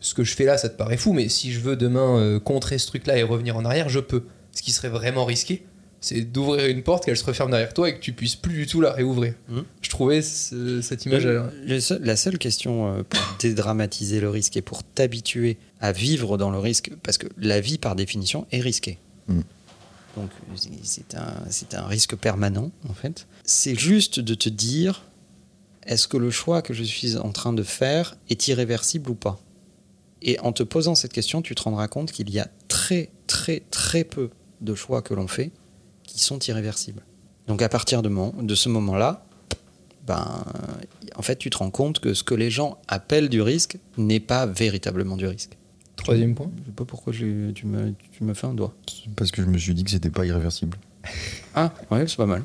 [0.00, 2.38] ce que je fais là, ça te paraît fou, mais si je veux demain euh,
[2.40, 4.24] contrer ce truc-là et revenir en arrière, je peux.
[4.52, 5.62] Ce qui serait vraiment risqué,
[6.00, 8.66] c'est d'ouvrir une porte, qu'elle se referme derrière toi et que tu puisses plus du
[8.66, 9.34] tout la réouvrir.
[9.48, 9.64] Mhm.
[9.82, 11.24] Je trouvais ce- cette image.
[11.26, 15.58] Le- elle- le seul- la seule question euh, pour dédramatiser le risque et pour t'habituer
[15.80, 18.98] à vivre dans le risque, parce que la vie par définition est risquée.
[19.28, 19.40] Mm.
[20.16, 23.26] Donc c'est- c'est un, c'est un risque permanent en fait.
[23.44, 25.04] C'est juste de te dire,
[25.86, 29.40] est-ce que le choix que je suis en train de faire est irréversible ou pas?
[30.22, 33.62] Et en te posant cette question, tu te rendras compte qu'il y a très très
[33.70, 35.50] très peu de choix que l'on fait
[36.02, 37.02] qui sont irréversibles.
[37.46, 39.24] Donc à partir de, mon- de ce moment-là,
[40.06, 40.44] ben,
[41.16, 44.20] en fait, tu te rends compte que ce que les gens appellent du risque n'est
[44.20, 45.56] pas véritablement du risque.
[45.96, 46.50] Troisième point?
[46.60, 48.74] Je sais pas pourquoi j'ai- tu me, tu me fais un doigt.
[49.16, 50.78] Parce que je me suis dit que c'était pas irréversible.
[51.54, 52.42] Ah, ouais, c'est pas mal.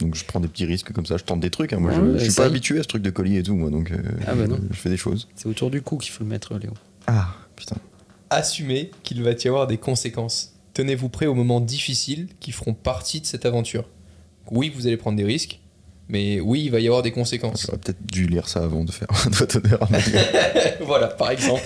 [0.00, 1.72] Donc je prends des petits risques comme ça, je tente des trucs.
[1.72, 1.78] hein.
[1.80, 3.70] Moi, je, Ouais, je suis pas habitué à ce truc de colis et tout, moi,
[3.70, 4.58] donc euh, Ah bah non.
[4.70, 5.28] je fais des choses.
[5.36, 6.72] C'est autour du cou qu'il faut le mettre, Léo.
[7.06, 7.76] Ah, putain.
[8.30, 10.52] Assumez qu'il va y avoir des conséquences.
[10.74, 13.88] Tenez-vous prêt aux moments difficiles qui feront partie de cette aventure.
[14.50, 15.60] Oui, vous allez prendre des risques,
[16.08, 17.62] mais oui, il va y avoir des conséquences.
[17.66, 19.88] J'aurais peut-être dû lire ça avant de faire un doigt d'honneur
[20.82, 21.62] voilà, par exemple.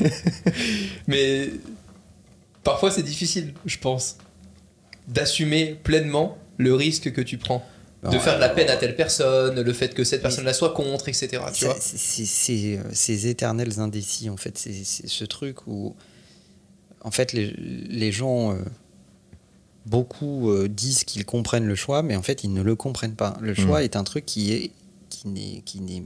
[1.09, 1.51] Mais
[2.63, 4.19] parfois c'est difficile, je pense,
[5.09, 7.67] d'assumer pleinement le risque que tu prends.
[8.03, 10.73] De Non, faire de la peine à telle personne, le fait que cette personne-là soit
[10.73, 11.43] contre, etc.
[11.53, 14.57] Tu vois euh, ces éternels indécis, en fait.
[14.57, 15.95] C'est ce truc où,
[17.03, 18.57] en fait, les, les gens, euh,
[19.87, 23.37] beaucoup euh, disent qu'ils comprennent le choix, mais en fait, ils ne le comprennent pas.
[23.41, 24.71] Le choix est un truc qui est,
[25.09, 26.05] qui n'est, qui n'est,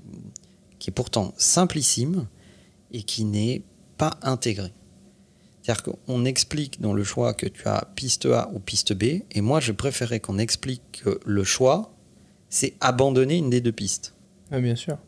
[0.78, 2.26] qui est pourtant simplissime
[2.92, 3.62] et qui n'est
[3.98, 4.72] pas intégré.
[5.64, 9.40] C'est-à-dire qu'on explique dans le choix que tu as piste A ou piste B, et
[9.40, 11.90] moi, je préférais qu'on explique que le choix,
[12.50, 14.12] c'est abandonner une des deux pistes.
[14.53, 14.98] Ouais, bien sûr.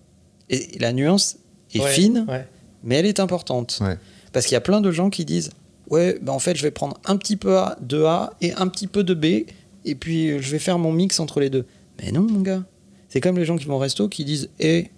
[0.48, 1.36] Et la nuance
[1.74, 2.48] est Ouais, fine, ouais.
[2.82, 3.78] mais elle est importante.
[3.82, 3.98] Ouais.
[4.32, 5.50] Parce qu'il y a plein de gens qui disent
[5.90, 8.66] Ouais, ben en fait, je vais prendre un petit peu A- de A et un
[8.68, 9.46] petit peu de B,
[9.84, 11.66] et puis euh, je vais faire mon mix entre les deux.
[12.02, 12.64] Mais non, mon gars.
[13.08, 14.88] C'est comme les gens qui vont au resto qui disent Eh,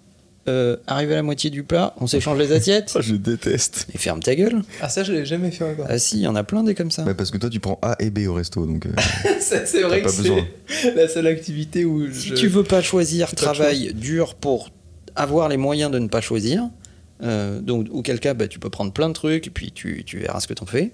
[0.48, 2.92] euh, arrivé à la moitié du plat, on s'échange les assiettes.
[2.96, 3.86] Ah, je déteste.
[3.92, 4.62] Mais ferme ta gueule.
[4.80, 5.86] Ah, ça, je l'ai jamais fait encore.
[5.88, 7.04] Ah si, il y en a plein des comme ça.
[7.04, 8.86] Ouais, parce que toi, tu prends A et B au resto, donc.
[8.86, 8.90] euh,
[9.40, 12.34] Ça, c'est vrai que c'est la seule activité où Si je...
[12.34, 14.70] tu veux pas choisir travail dur pour
[15.14, 16.68] avoir les moyens de ne pas choisir,
[17.22, 20.18] euh, donc auquel cas bah, tu peux prendre plein de trucs et puis tu, tu
[20.18, 20.92] verras ce que t'en fais.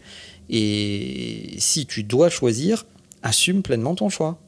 [0.50, 2.84] Et si tu dois choisir,
[3.22, 4.38] assume pleinement ton choix.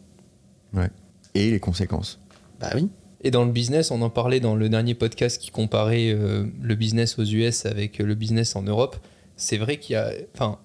[1.34, 2.18] Et les conséquences?
[2.60, 2.88] Bah oui.
[3.26, 6.74] Et dans le business, on en parlait dans le dernier podcast qui comparait euh, le
[6.76, 8.98] business aux US avec le business en Europe.
[9.34, 10.12] C'est vrai qu'il y a.
[10.32, 10.60] Enfin,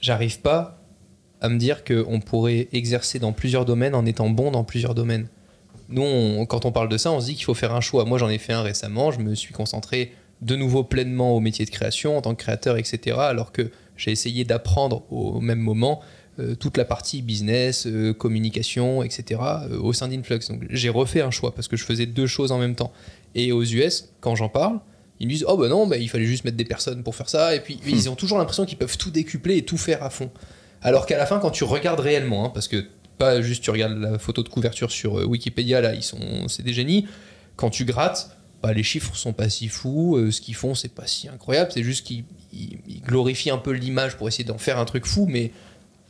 [0.00, 0.82] j'arrive pas
[1.40, 5.28] à me dire qu'on pourrait exercer dans plusieurs domaines en étant bon dans plusieurs domaines.
[5.90, 8.04] Nous, quand on parle de ça, on se dit qu'il faut faire un choix.
[8.04, 9.12] Moi, j'en ai fait un récemment.
[9.12, 10.10] Je me suis concentré
[10.42, 13.16] de nouveau pleinement au métier de création en tant que créateur, etc.
[13.20, 16.00] Alors que j'ai essayé d'apprendre au même moment
[16.58, 19.40] toute la partie business, euh, communication, etc.
[19.70, 20.40] euh, au sein d'Influx.
[20.48, 22.92] Donc j'ai refait un choix parce que je faisais deux choses en même temps.
[23.34, 24.80] Et aux US, quand j'en parle,
[25.20, 27.28] ils me disent oh bah non, bah, il fallait juste mettre des personnes pour faire
[27.28, 27.54] ça.
[27.54, 30.30] Et puis ils ont toujours l'impression qu'ils peuvent tout décupler et tout faire à fond.
[30.82, 32.84] Alors qu'à la fin, quand tu regardes réellement, hein, parce que
[33.16, 36.64] pas juste tu regardes la photo de couverture sur euh, Wikipédia, là, ils sont, c'est
[36.64, 37.06] des génies.
[37.56, 40.92] Quand tu grattes, bah, les chiffres sont pas si fous, euh, ce qu'ils font c'est
[40.92, 44.58] pas si incroyable, c'est juste qu'ils ils- ils glorifient un peu l'image pour essayer d'en
[44.58, 45.52] faire un truc fou, mais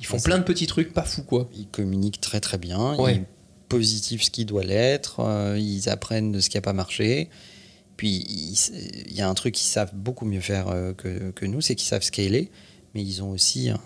[0.01, 1.49] ils font plein de petits trucs pas fous quoi.
[1.57, 2.97] Ils communiquent très très bien.
[2.97, 3.23] Ouais.
[3.73, 5.21] Ils ce qui doit l'être.
[5.21, 7.29] euh, ils apprennent de ce qui n'a pas marché.
[7.97, 8.25] Puis
[9.09, 11.75] il y a un truc qu'ils savent beaucoup mieux faire euh, que, que nous, c'est
[11.75, 12.51] qu'ils savent scaler,
[12.95, 13.81] mais ils ont aussi un,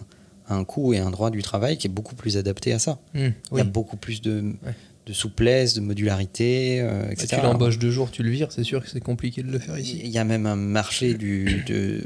[0.48, 2.98] un coût et un droit du travail qui est beaucoup plus adapté à ça.
[3.14, 4.74] Il y a beaucoup plus de, Ouais.
[5.06, 7.36] de souplesse, de modularité, euh, Bah, etc.
[7.36, 9.78] tu l'embauches deux jours, tu le vires, c'est sûr que c'est compliqué de le faire
[9.78, 10.00] ici.
[10.02, 12.04] Il y a même un marché du, de,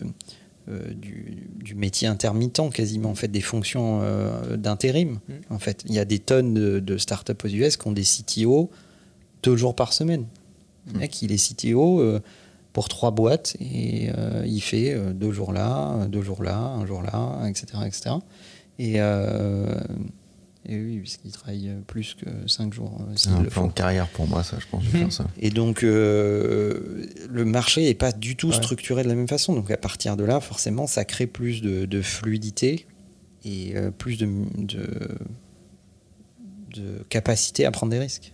[0.69, 5.19] euh, du, du métier intermittent quasiment, en fait, des fonctions euh, d'intérim.
[5.29, 5.33] Mm.
[5.51, 8.05] En fait, il y a des tonnes de, de startups aux US qui ont des
[8.05, 8.71] CTO
[9.43, 10.25] deux jours par semaine.
[10.93, 12.21] Le mec, il est CTO euh,
[12.73, 14.11] pour trois boîtes et
[14.45, 17.67] il fait deux jours là, deux jours là, un jour là, etc.
[17.85, 18.11] etc.
[18.79, 18.99] Et,
[20.67, 22.97] et oui, puisqu'il travaille plus que cinq jours.
[23.01, 25.27] euh, C'est un le plan de carrière pour moi, ça, je pense, de faire ça.
[25.41, 28.55] Et donc, euh, le marché n'est pas du tout Ouais.
[28.55, 29.55] structuré de la même façon.
[29.55, 32.87] Donc, à partir de là, forcément, ça crée plus de, de fluidité
[33.45, 34.87] et euh, plus de, de,
[36.75, 38.33] de capacité à prendre des risques.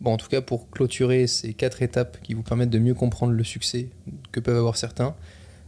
[0.00, 3.32] Bon, en tout cas, pour clôturer ces quatre étapes qui vous permettent de mieux comprendre
[3.32, 3.88] le succès
[4.32, 5.14] que peuvent avoir certains,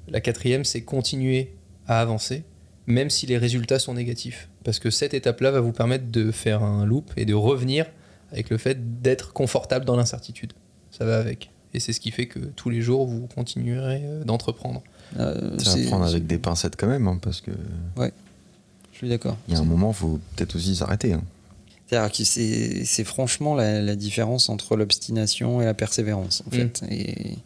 [0.09, 1.53] la quatrième, c'est continuer
[1.87, 2.45] à avancer,
[2.87, 4.49] même si les résultats sont négatifs.
[4.65, 7.87] Parce que cette étape-là va vous permettre de faire un loop et de revenir
[8.33, 10.53] avec le fait d'être confortable dans l'incertitude.
[10.91, 11.51] Ça va avec.
[11.75, 14.83] Et c'est ce qui fait que tous les jours, vous continuerez euh, d'entreprendre.
[15.19, 17.51] Euh, C'est à prendre avec des pincettes quand même, hein, parce que
[18.93, 19.37] Je suis d'accord.
[19.49, 21.13] il y a un moment, faut peut-être aussi s'arrêter.
[21.15, 21.23] hein.
[22.13, 26.59] C'est franchement la, la différence entre l'obstination et la persévérance, en Mm.
[26.59, 26.83] fait.
[26.91, 27.39] Et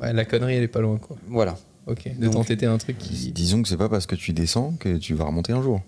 [0.00, 1.16] Ouais, la connerie, elle est pas loin, quoi.
[1.28, 1.56] voilà.
[1.90, 2.08] Ok.
[2.18, 3.32] De t'entêter un truc qui.
[3.32, 5.80] Disons que c'est pas parce que tu descends que tu vas remonter un jour.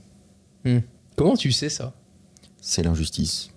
[0.64, 0.80] Hmm.
[1.16, 1.92] Comment tu sais ça?
[2.60, 3.50] C'est l'injustice.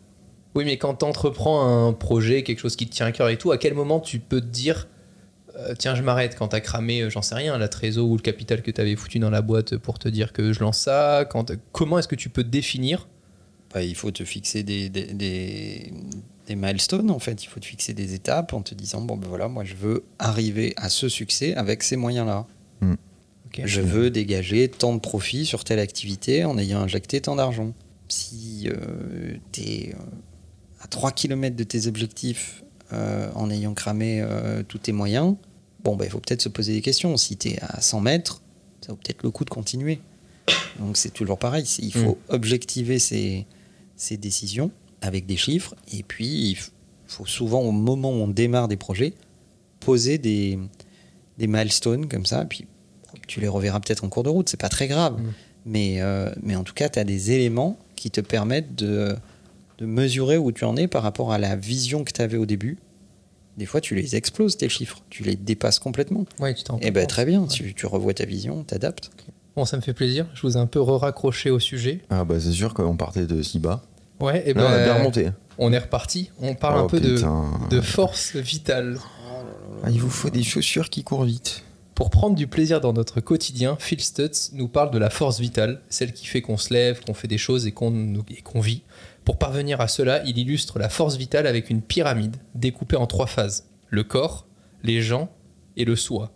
[0.54, 3.52] Oui, mais quand t'entreprends un projet, quelque chose qui te tient à cœur et tout,
[3.52, 4.88] à quel moment tu peux te dire
[5.58, 8.22] euh, tiens, je m'arrête quand t'as cramé, euh, j'en sais rien, la trésor ou le
[8.22, 11.26] capital que t'avais foutu dans la boîte pour te dire que je lance ça?
[11.30, 13.08] Quand, Comment est-ce que tu peux définir?
[13.74, 15.94] Bah, il faut te fixer des, des, des,
[16.48, 17.44] des milestones, en fait.
[17.44, 20.04] Il faut te fixer des étapes en te disant bon, ben voilà, moi, je veux
[20.20, 22.48] arriver à ce succès avec ces moyens-là.
[22.82, 23.62] Ok.
[23.64, 27.74] Je veux dégager tant de profits sur telle activité en ayant injecté tant d'argent.
[28.08, 28.70] Si
[29.52, 29.96] tu es
[30.82, 35.36] à 3 km de tes objectifs euh, en ayant cramé euh, tous tes moyens,
[35.84, 37.18] bon, bah, il faut peut-être se poser des questions.
[37.18, 38.42] Si tu es à 100 mètres,
[38.82, 40.00] ça vaut peut-être le coup de continuer.
[40.80, 41.66] Donc c'est toujours pareil.
[41.80, 43.48] Il faut objectiver ces,
[43.96, 44.70] ces décisions
[45.06, 45.76] avec des chiffres.
[45.94, 46.58] Et puis, il
[47.08, 49.14] faut souvent, au moment où on démarre des projets,
[49.80, 50.60] poser des,
[51.38, 52.46] des milestones comme ça.
[52.46, 52.66] Puis
[53.28, 55.20] tu les reverras peut-être en cours de route, c'est pas très grave.
[55.22, 55.32] Mm.
[55.68, 59.16] Mais, euh, mais en tout cas, tu as des éléments qui te permettent de,
[59.80, 62.46] de mesurer où tu en es par rapport à la vision que tu avais au
[62.46, 62.78] début.
[63.58, 65.02] Des fois, tu les exploses, tes chiffres.
[65.10, 66.26] Tu les dépasses complètement.
[66.40, 67.10] Ouais, tu t'en Et ben compte.
[67.10, 67.48] très bien, Ouais.
[67.48, 69.12] tu, tu revois ta vision, t'adaptes.
[69.56, 70.28] Bon, ça me fait plaisir.
[70.36, 72.02] Je vous ai un peu raccroché au sujet.
[72.10, 73.82] Ah bah c'est sûr qu'on partait de si bas.
[74.20, 75.30] Ouais, et Là, on a bien ben remonté.
[75.58, 76.32] on est reparti.
[76.40, 77.22] On parle Oh, un peu de,
[77.70, 78.98] de force vitale.
[79.84, 81.64] Ah, il vous faut des chaussures qui courent vite.
[81.96, 85.82] Pour prendre du plaisir dans notre quotidien, Phil Stutz nous parle de la force vitale,
[85.90, 88.84] celle qui fait qu'on se lève, qu'on fait des choses et qu'on et qu'on vit.
[89.24, 93.28] Pour parvenir à cela, il illustre la force vitale avec une pyramide découpée en trois
[93.28, 94.46] phases le corps,
[94.84, 95.30] les gens
[95.78, 96.32] et le soi.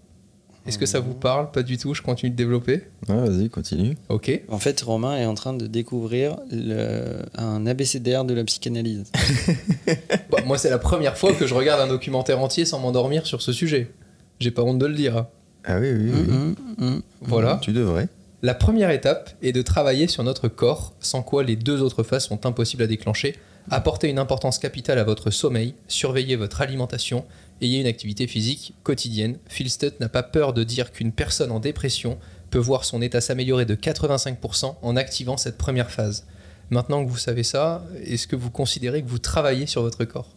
[0.69, 1.51] Est-ce que ça vous parle?
[1.51, 2.83] Pas du tout, je continue de développer.
[3.09, 3.97] Ouais, vas-y, continue.
[4.07, 4.41] Ok.
[4.49, 9.03] En fait, Romain est en train de découvrir le- un abécédaire de la psychanalyse.
[10.31, 13.41] Bah, moi, c'est la première fois que je regarde un documentaire entier sans m'endormir sur
[13.41, 13.91] ce sujet.
[14.39, 15.25] J'ai pas honte de le dire.
[15.65, 16.33] Ah oui, oui, oui.
[16.33, 17.01] Mhm, mhm.
[17.21, 17.59] Voilà.
[17.61, 18.07] Tu devrais.
[18.43, 22.25] La première étape est de travailler sur notre corps, sans quoi les deux autres phases
[22.25, 23.35] sont impossibles à déclencher.
[23.71, 27.25] Apportez une importance capitale à votre sommeil, surveillez votre alimentation,
[27.61, 29.37] ayez une activité physique quotidienne.
[29.47, 32.17] Phil Stutt n'a pas peur de dire qu'une personne en dépression
[32.49, 36.25] peut voir son état s'améliorer de 85% en activant cette première phase.
[36.71, 40.29] Maintenant que vous savez ça, est-ce que vous considérez que vous travaillez sur votre corps?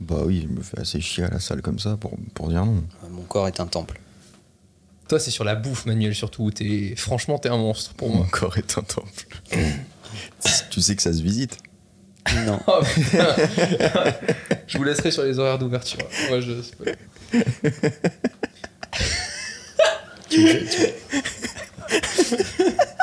[0.00, 2.64] Bah oui, je me fais assez chier à la salle comme ça pour, pour dire
[2.64, 2.82] non.
[3.10, 4.00] Mon corps est un temple.
[5.08, 6.50] Toi, c'est sur la bouffe, Manuel, surtout.
[6.50, 6.94] T'es...
[6.96, 8.20] Franchement, t'es un monstre pour moi.
[8.20, 9.26] Mon corps est un temple.
[10.70, 11.58] tu sais que ça se visite.
[12.46, 12.58] Non.
[12.66, 13.34] Oh, putain.
[14.66, 15.98] je vous laisserai sur les horaires d'ouverture.
[16.30, 16.52] Moi, je...
[20.30, 20.92] tu, me fais, tu-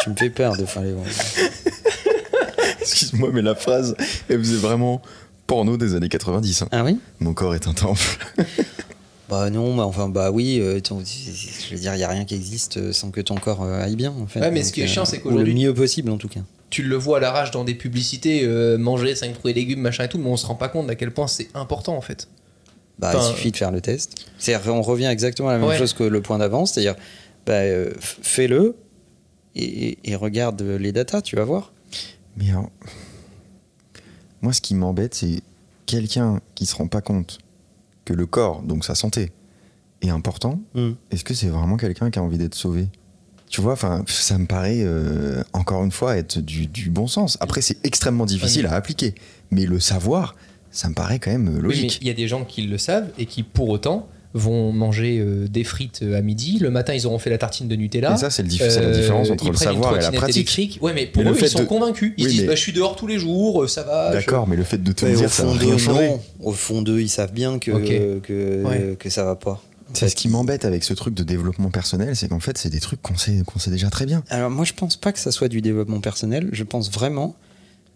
[0.03, 1.05] tu me fais peur de faire les ventes.
[2.81, 3.95] Excuse-moi, mais la phrase,
[4.29, 5.01] elle faisait vraiment
[5.47, 6.63] porno des années 90.
[6.63, 6.67] hein.
[6.71, 6.99] Ah oui?
[7.19, 8.01] Mon corps est un temple.
[9.29, 12.25] Bah non, mais enfin, bah oui, euh, ton- je veux dire, il n'y a rien
[12.25, 14.41] qui existe euh, sans que ton corps euh, aille bien, en fait.
[14.41, 16.41] Ouais, mais ce qui est chiant, c'est ou qu'aujourd'hui- Le mieux possible, en tout cas.
[16.71, 20.05] Tu le vois à l'arrache dans des publicités, euh, manger 5 fruits et légumes, machin
[20.05, 22.27] et tout, mais on se rend pas compte d'à quel point c'est important en fait.
[22.97, 24.15] Bah, Enfin, il suffit de faire le test.
[24.39, 25.77] C'est-à-dire, on revient exactement à la même Ouais.
[25.77, 26.95] chose que le point d'avant, c'est-à-dire,
[27.45, 28.75] bah, euh, fais-le
[29.55, 31.73] et, et regarde les datas, tu vas voir.
[32.37, 32.69] Mais alors,
[34.41, 35.41] moi, ce qui m'embête, c'est
[35.85, 37.39] quelqu'un qui se rend pas compte
[38.05, 39.31] que le corps, donc sa santé,
[40.01, 40.59] est important.
[41.11, 42.87] Est-ce que c'est vraiment quelqu'un qui a envie d'être sauvé?
[43.51, 47.37] Tu vois, enfin, ça me paraît euh, encore une fois être du, du bon sens.
[47.41, 49.13] Après, c'est extrêmement difficile à appliquer,
[49.51, 50.35] mais le savoir,
[50.71, 51.99] ça me paraît quand même euh, Oui, logique.
[52.01, 55.49] il y a des gens qui le savent et qui pour autant vont manger euh,
[55.49, 56.59] des frites euh, à midi.
[56.61, 58.13] Le matin, ils auront fait la tartine de Nutella.
[58.13, 59.95] Et ça, c'est dif- c'est la Euh, différence entre ils le prennent une savoir et
[59.95, 60.37] la trottinette pratique.
[60.37, 60.79] électrique.
[60.81, 62.13] Ouais, mais pour Mais eux, ils sont de- convaincus.
[62.17, 64.11] Ils Oui, se disent mais- bah, Je suis dehors tous les jours, euh, ça va.
[64.13, 66.21] je- D'accord, mais le fait de te Mais dire au ça fond va rien non.
[66.41, 68.21] Au fond d'eux, ils savent bien que, Ok.
[68.23, 68.95] que, Ouais.
[68.97, 69.61] que ça va pas.
[69.93, 72.79] C'est ce qui m'embête avec ce truc de développement personnel, c'est qu'en fait, c'est des
[72.79, 74.23] trucs qu'on sait, sait déjà très bien.
[74.29, 77.35] Alors moi je pense pas que ça soit du développement personnel, je pense vraiment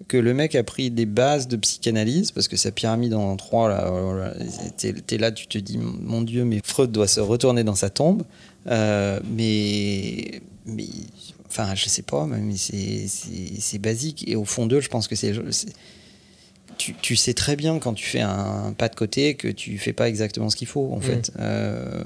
[0.07, 3.69] que le mec a pris des bases de psychanalyse, parce que sa pyramide en trois,
[3.69, 4.33] là, voilà,
[4.77, 8.23] t'es, là, tu te dis, mon Dieu, mais Freud doit se retourner dans sa tombe,
[8.67, 10.87] Euh, mais, mais,
[11.47, 15.33] enfin, je sais pas, mais c'est basique, et au fond d'eux, je pense que c'est...
[16.77, 19.93] tu, tu sais très bien quand tu fais un pas de côté que tu fais
[19.93, 21.31] pas exactement ce qu'il faut, en fait.
[21.39, 22.03] Euh,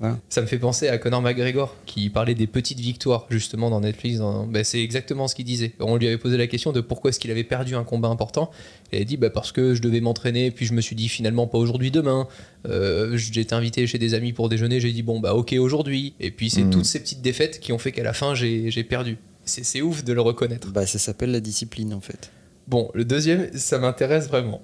[0.00, 0.16] voilà.
[0.28, 4.18] Ça me fait penser à Conor McGregor qui parlait des petites victoires justement dans Netflix.
[4.18, 5.72] dans- ben, c'est exactement ce qu'il disait.
[5.80, 8.50] On lui avait posé la question de pourquoi est-ce qu'il avait perdu un combat important.
[8.92, 11.08] Et il a dit bah, parce que je devais m'entraîner, puis je me suis dit
[11.08, 12.28] finalement pas aujourd'hui, demain.
[12.68, 16.14] Euh, j'ai été invité chez des amis pour déjeuner, j'ai dit bon bah ok aujourd'hui.
[16.20, 16.70] Et puis c'est Mhm.
[16.70, 19.16] toutes ces petites défaites qui ont fait qu'à la fin j'ai perdu.
[19.44, 20.70] C'est c'est ouf de le reconnaître.
[20.70, 22.30] Bah, ça s'appelle la discipline, en fait.
[22.68, 24.60] Bon, le deuxième, ça m'intéresse vraiment.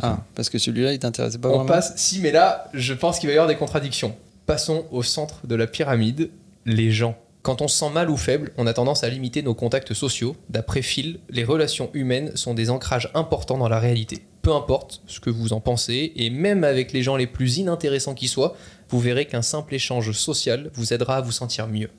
[0.00, 3.18] Ah, parce que celui-là, il t'intéressait pas On vraiment passe, si, mais là, je pense
[3.18, 4.16] qu'il va y avoir des contradictions.
[4.46, 6.30] Passons au centre de la pyramide,
[6.64, 7.14] les gens.
[7.42, 10.34] Quand on se sent mal ou faible, on a tendance à limiter nos contacts sociaux.
[10.48, 14.24] D'après Phil, les relations humaines sont des ancrages importants dans la réalité.
[14.42, 18.14] Peu importe ce que vous en pensez, et même avec les gens les plus inintéressants
[18.14, 18.56] qui soient,
[18.88, 21.90] vous verrez qu'un simple échange social vous aidera à vous sentir mieux.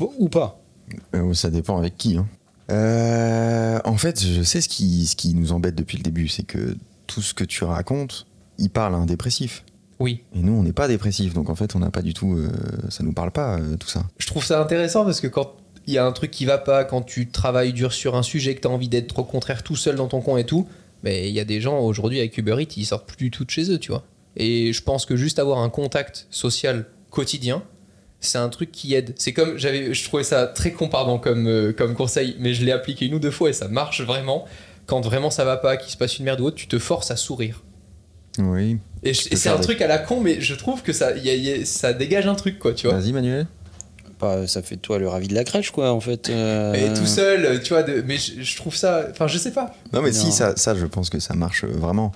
[0.00, 0.60] Ou pas
[1.14, 2.16] Euh, ça dépend avec qui.
[2.16, 2.26] hein.
[2.70, 6.42] Euh, en fait, je sais ce qui, ce qui nous embête depuis le début, c'est
[6.42, 6.76] que
[7.06, 8.26] tout ce que tu racontes,
[8.58, 9.64] il parle à un dépressif.
[9.98, 12.34] Oui, Et nous, on n'est pas dépressif, donc en fait, on n'a pas du tout.
[12.34, 12.50] euh,
[12.90, 14.04] ça nous parle pas, euh, tout ça.
[14.18, 15.54] je trouve ça intéressant parce que quand
[15.86, 18.54] il y a un truc qui va pas, quand tu travailles dur sur un sujet,
[18.54, 20.66] que tu as envie d'être au contraire tout seul dans ton coin et tout,
[21.02, 23.44] mais il y a des gens aujourd'hui avec Uber Eats, ils sortent plus du tout
[23.44, 24.04] de chez eux, tu vois.
[24.36, 27.62] Et je pense que juste avoir un contact social quotidien,
[28.20, 29.14] c'est un truc qui aide.
[29.16, 32.64] C'est comme j'avais, je trouvais ça très con pardon comme euh, comme conseil, mais je
[32.64, 34.44] l'ai appliqué une ou deux fois et ça marche vraiment.
[34.86, 37.10] Quand vraiment ça va pas, qu'il se passe une merde ou autre, tu te forces
[37.10, 37.62] à sourire.
[38.38, 38.78] Oui.
[39.02, 41.34] Et, c'est un des- truc à la con, mais je trouve que ça, y a-
[41.34, 42.98] y a- ça dégage un truc quoi, tu vois.
[42.98, 43.46] Vas-y, Manuel.
[44.20, 46.30] Bah, Ça fait de toi le ravi de la crèche, quoi, en fait.
[46.30, 46.72] euh.
[46.74, 49.74] Et tout seul, tu vois, de- mais je, je trouve ça, enfin je sais pas.
[49.92, 50.14] Non, mais Non.
[50.16, 52.12] si, ça, ça, je pense que ça marche euh, vraiment.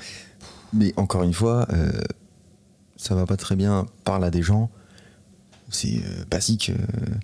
[0.72, 1.90] Mais encore une fois, euh,
[2.96, 3.86] ça va pas très bien.
[4.04, 4.70] Parle à des gens.
[5.70, 6.70] C'est euh, basique.
[6.70, 7.14] euh,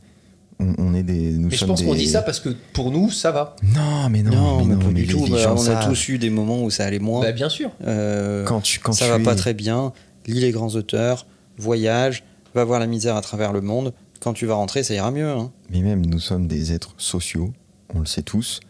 [0.59, 1.33] on, on est des.
[1.33, 3.57] Nous Mais je sommes pense qu'on des- dit ça parce que pour nous ça va.
[3.63, 5.25] Non, mais non, Non, mais, non, pas mais du les- tout.
[5.27, 5.89] les Bah, gens on a savent.
[5.89, 7.21] tous eu des moments où ça allait moins.
[7.23, 7.71] Bah bien sûr.
[7.87, 9.93] Euh, Quand tu, quand ça tu va pas es- très bien.
[10.27, 11.27] Lis les grands auteurs,
[11.59, 13.93] voyage, va voir la misère à travers le monde.
[14.21, 15.29] Quand tu vas rentrer, ça ira mieux.
[15.29, 15.53] hein.
[15.71, 17.53] Mais même, nous sommes des êtres sociaux,
[17.95, 18.61] on le sait tous.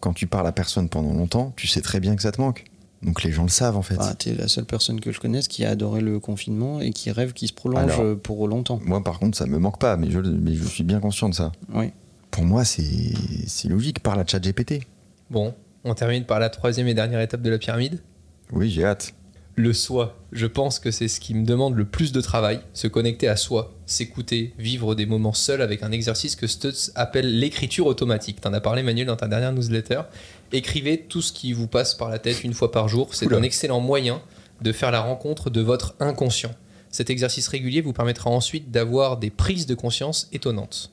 [0.00, 2.64] Quand tu parles à personne pendant longtemps, tu sais très bien que ça te manque.
[3.02, 3.96] Donc les gens le savent en fait.
[3.98, 7.10] Enfin, T'es la seule personne que je connaisse qui a adoré le confinement et qui
[7.10, 8.00] rêve qu'il se prolonge Alors.
[8.00, 8.80] euh, pour longtemps.
[8.84, 11.34] Moi par contre, ça me manque pas, mais je, mais je suis bien conscient de
[11.34, 11.52] ça.
[11.74, 11.90] Oui.
[12.30, 14.00] Pour moi, c'est logique.
[14.00, 14.80] Parle à ChatGPT.
[15.30, 18.00] Bon, on termine par la troisième et dernière étape de la pyramide.
[18.52, 19.12] Oui, j'ai hâte.
[19.54, 20.16] Le soi.
[20.32, 22.60] Je pense que c'est ce qui me demande le plus de travail.
[22.72, 27.38] Se connecter à soi, s'écouter, vivre des moments seuls avec un exercice que Stutz appelle
[27.38, 28.40] l'écriture automatique.
[28.40, 30.02] T'en as parlé Manuel dans ta dernière newsletter.
[30.52, 33.14] Écrivez tout ce qui vous passe par la tête une fois par jour.
[33.14, 34.20] C'est un excellent moyen
[34.60, 36.52] de faire la rencontre de votre inconscient.
[36.90, 40.90] Cet exercice régulier vous permettra ensuite d'avoir des prises de conscience étonnantes.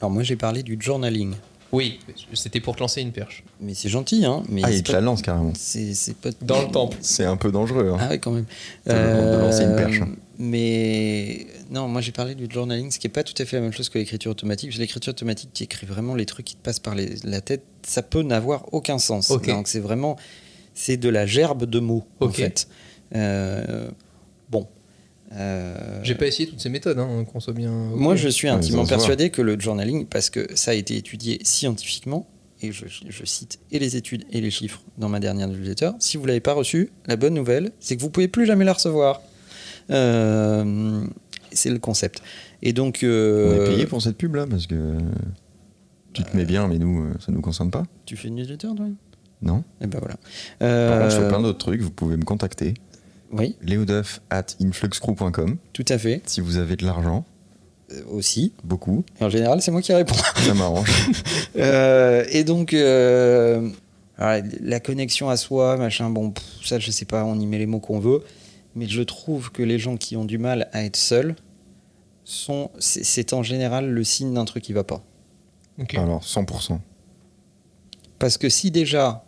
[0.00, 1.34] Alors moi j'ai parlé du journaling.
[1.72, 1.98] Oui,
[2.32, 3.42] c'était pour te lancer une perche.
[3.60, 4.42] Mais c'est gentil, hein.
[4.48, 5.52] Mais Ah, il te la lance carrément.
[5.56, 6.96] C'est c'est pas Dans le temple.
[7.00, 7.90] C'est un peu dangereux.
[7.92, 7.98] hein.
[8.00, 8.46] Ah ouais, quand même.
[8.86, 10.00] De lancer une perche.
[10.38, 13.62] Mais non, moi j'ai parlé du journaling, ce qui est pas tout à fait la
[13.62, 14.70] même chose que l'écriture automatique.
[14.70, 17.40] Parce que L'écriture automatique, tu écris vraiment les trucs qui te passent par les- la
[17.40, 19.28] tête, ça peut n'avoir aucun sens.
[19.28, 20.16] Donc c'est vraiment,
[20.74, 22.68] c'est de la gerbe de mots en fait.
[23.14, 23.88] Euh,
[24.50, 24.66] bon.
[25.32, 27.70] Euh, J'ai pas essayé toutes ces méthodes, hein, qu'on soit bien.
[27.72, 28.88] Moi, je suis Ouais, intimement voit.
[28.88, 32.28] persuadé que le journaling, parce que ça a été étudié scientifiquement,
[32.62, 36.16] et je, je cite et les études et les chiffres dans ma dernière newsletter, si
[36.16, 39.20] vous l'avez pas reçu, la bonne nouvelle, c'est que vous pouvez plus jamais la recevoir.
[39.90, 41.04] Euh,
[41.52, 42.22] c'est le concept.
[42.62, 44.98] Et donc, On euh, est payé pour cette pub là parce que
[46.12, 47.84] tu te mets bien, mais nous, euh, ça nous concerne pas.
[48.06, 48.86] tu fais une newsletter, toi?
[49.42, 49.64] Non.
[49.82, 50.16] Et ben voilà.
[50.58, 51.80] Par contre, je fais Euh, plein d'autres trucs.
[51.82, 52.74] Vous pouvez me contacter.
[53.32, 56.22] Oui, Léoduff at influxcrew.com tout à fait.
[56.26, 57.24] si vous avez de l'argent,
[58.10, 58.52] aussi.
[58.64, 59.04] beaucoup.
[59.20, 60.14] Et en général, c'est moi qui réponds.
[60.36, 60.90] Ça m'arrange.
[61.56, 63.68] Euh, et donc, euh,
[64.18, 66.32] la connexion à soi, machin, bon,
[66.64, 68.22] ça, je sais pas, on y met les mots qu'on veut,
[68.76, 71.34] mais je trouve que les gens qui ont du mal à être seuls,
[72.24, 75.02] sont, c'est, en général le signe d'un truc qui va pas.
[75.80, 75.94] Ok.
[75.94, 76.78] Alors 100%.
[78.18, 79.24] Parce que si déjà,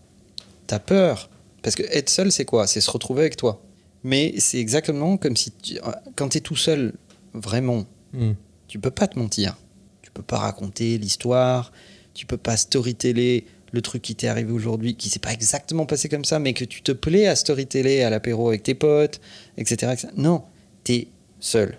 [0.67, 1.31] t'as peur,
[1.63, 2.67] parce que être seul, c'est quoi?
[2.67, 3.63] C'est se retrouver avec toi.
[4.05, 5.79] Mais c'est exactement comme si, tu-
[6.17, 6.95] quand t'es tout seul,
[7.35, 7.85] vraiment,
[8.15, 8.33] Hmm.
[8.69, 9.57] tu peux pas te mentir.
[10.03, 11.73] Tu peux pas raconter l'histoire,
[12.15, 16.09] tu peux pas storyteller le truc qui t'est arrivé aujourd'hui, qui s'est pas exactement passé
[16.09, 19.21] comme ça, mais que tu te plais à storyteller à l'apéro avec tes potes,
[19.57, 20.07] etc.
[20.17, 20.45] Non,
[20.85, 21.09] t'es
[21.41, 21.79] seul.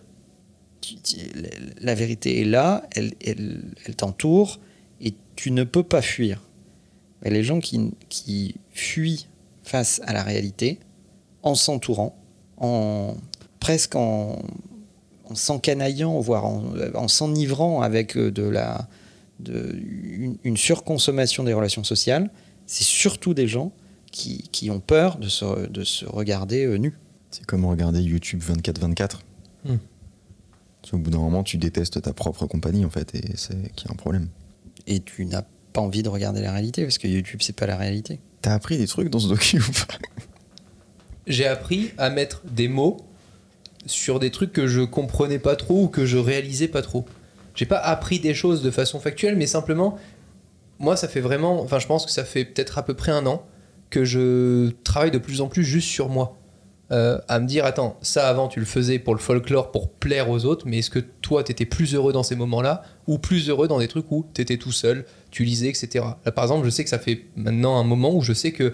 [1.81, 4.59] La vérité est là, elle, elle, elle t'entoure,
[5.01, 6.41] et tu ne peux pas fuir.
[7.21, 9.27] Mais les gens qui, qui fuient
[9.63, 10.79] face à la réalité,
[11.43, 12.17] en s'entourant,
[12.57, 13.15] en
[13.59, 14.41] presque en,
[15.25, 18.87] en s'encanaillant, voire en, en s'enivrant avec euh, de la,
[19.39, 22.29] de, une, une surconsommation des relations sociales,
[22.65, 23.71] c'est surtout des gens
[24.11, 26.97] qui, qui ont peur de se, de se regarder euh, nus.
[27.31, 29.19] C'est comme regarder YouTube 24-24.
[29.65, 29.75] Hmm.
[30.89, 33.89] Qu'au bout d'un moment, tu détestes ta propre compagnie en fait, et c'est qu'il y
[33.89, 34.29] a un problème.
[34.87, 37.75] Et tu n'as pas envie de regarder la réalité, parce que YouTube, c'est pas la
[37.75, 38.19] réalité.
[38.41, 39.97] T'as appris des trucs dans ce docu ou pas?
[41.27, 42.97] J'ai appris à mettre des mots
[43.85, 47.05] sur des trucs que je comprenais pas trop ou que je réalisais pas trop.
[47.55, 49.97] J'ai pas appris des choses de façon factuelle, mais simplement
[50.79, 51.61] moi, ça fait vraiment.
[51.61, 53.45] Enfin, je pense que ça fait peut-être à peu près un an
[53.89, 56.37] que je travaille de plus en plus juste sur moi.
[56.91, 60.29] Euh, à me dire, attends, ça avant tu le faisais pour le folklore, pour plaire
[60.29, 63.67] aux autres, mais est-ce que toi t'étais plus heureux dans ces moments-là ou plus heureux
[63.67, 66.03] dans des trucs où t'étais tout seul, tu lisais, etc.
[66.25, 68.73] Là, par exemple, je sais que ça fait maintenant un moment où je sais que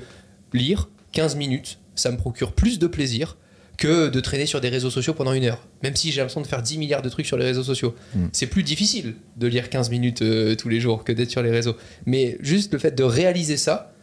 [0.53, 3.35] lire 15 minutes, ça me procure plus de plaisir
[3.77, 5.67] que de traîner sur des réseaux sociaux pendant une heure.
[5.83, 7.95] Même si j'ai l'impression de faire 10 milliards de trucs sur les réseaux sociaux.
[8.15, 8.25] Mm.
[8.31, 11.51] C'est plus difficile de lire 15 minutes euh, tous les jours que d'être sur les
[11.51, 11.75] réseaux.
[12.05, 13.93] Mais juste le fait de réaliser ça,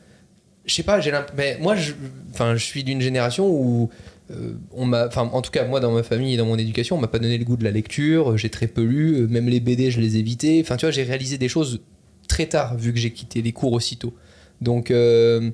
[0.64, 1.92] je sais pas, j'ai mais moi, je,
[2.30, 3.90] enfin, je suis d'une génération où
[4.30, 6.96] euh, on m'a, enfin, en tout cas, moi, dans ma famille et dans mon éducation,
[6.96, 8.36] on m'a pas donné le goût de la lecture.
[8.38, 10.60] J'ai très peu lu, euh, même les BD, je les évitais.
[10.62, 11.80] Enfin, tu vois, j'ai réalisé des choses
[12.28, 14.14] très tard vu que j'ai quitté les cours aussitôt.
[14.60, 15.50] Donc, euh,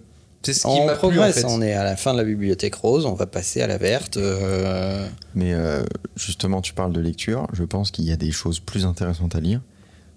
[0.53, 1.44] c'est ce qui On m'a plu en progresse, fait.
[1.46, 4.16] on est à la fin de la bibliothèque rose, on va passer à la verte.
[4.16, 5.84] euh, Mais euh,
[6.16, 7.46] justement, tu parles de lecture.
[7.53, 9.61] Je pense qu'il y a des choses plus intéressantes à lire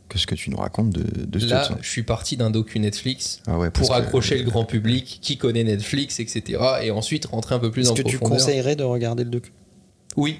[0.09, 3.41] que ce que tu nous racontes de, de Là, je suis parti d'un docu Netflix
[3.47, 6.61] Ah ouais, pour que- accrocher le grand public qui connaît Netflix, etc.
[6.83, 8.37] Et ensuite rentrer un peu plus Est-ce en que tu profondeur.
[8.45, 9.51] conseillerais de regarder le docu?
[10.17, 10.39] Oui,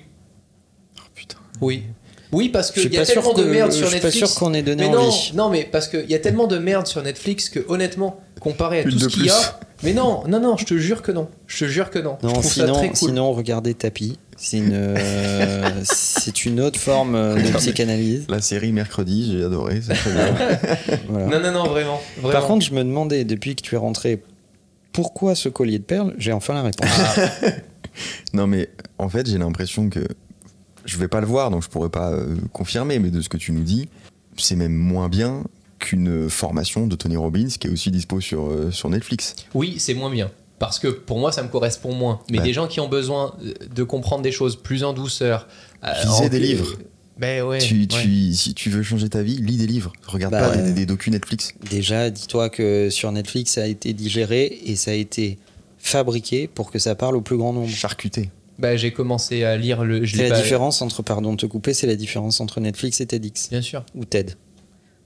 [0.97, 1.37] Oh, putain.
[1.61, 1.83] oui.
[2.32, 4.29] Oui, parce Je qu'il y a tellement de que- merde je sur suis pas Netflix.
[4.32, 5.32] sûr qu'on ait donné mais non, envie.
[5.36, 8.84] non, mais parce qu'il y a tellement de merde sur Netflix que honnêtement, comparé à
[8.84, 9.59] Une tout ce qu'il y a.
[9.84, 11.27] Mais non, non, non, je te jure que non.
[11.47, 12.17] Je te jure que non.
[12.21, 12.95] je Non, ça sinon, très cool.
[12.97, 14.17] sinon regardez Tapis.
[14.38, 18.25] C'est une, euh, c'est une autre forme de psychanalyse.
[18.29, 20.36] La série mercredi, j'ai adoré, c'est très bien.
[21.09, 21.25] Voilà.
[21.27, 21.99] Non, non, non, vraiment.
[22.17, 22.32] vraiment.
[22.32, 24.23] Par contre, je me demandais depuis que tu es rentré,
[24.93, 26.13] pourquoi ce collier de perles?
[26.17, 26.89] J'ai enfin la réponse.
[28.34, 29.99] non, mais en fait, j'ai l'impression que
[30.86, 33.38] je vais pas le voir, donc je pourrais pas euh, confirmer, mais de ce que
[33.38, 33.89] tu nous dis,
[34.38, 35.43] c'est même moins bien
[35.79, 39.36] qu'une formation de Tony Robbins qui est aussi dispo sur, euh, sur Netflix.
[39.53, 40.29] Oui, c'est moins bien.
[40.59, 42.19] Parce que pour moi, ça me correspond moins.
[42.29, 42.43] Mais Ouais.
[42.43, 45.47] des gens qui ont besoin euh, de comprendre des choses plus en douceur.
[45.84, 46.75] euh, Lisez en- des livres.
[47.17, 47.57] Ben ouais.
[47.59, 48.34] tu, ouais.
[48.34, 49.91] Si tu veux changer ta vie, lis des livres.
[50.07, 51.53] Regarde Bah pas des, des docus Netflix.
[51.69, 55.38] Déjà, dis-toi que sur Netflix, ça a été digéré et ça a été
[55.79, 57.67] fabriqué pour que ça parle au plus grand nombre.
[57.69, 58.29] Charcuté.
[58.62, 60.05] Ben, j'ai commencé à lire le.
[60.05, 63.05] C'est la pas- différence entre, pardon de te couper, c'est la différence entre Netflix et
[63.07, 63.84] TEDx Bien sûr.
[63.95, 64.36] ou TED.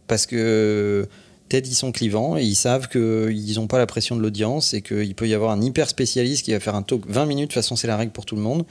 [0.07, 1.07] Parce que
[1.49, 4.81] TED, ils sont clivants et ils savent qu'ils n'ont pas la pression de l'audience et
[4.81, 7.53] qu'il peut y avoir un hyper spécialiste qui va faire un talk 20 minutes, de
[7.53, 8.65] toute façon, c'est la règle pour tout le monde.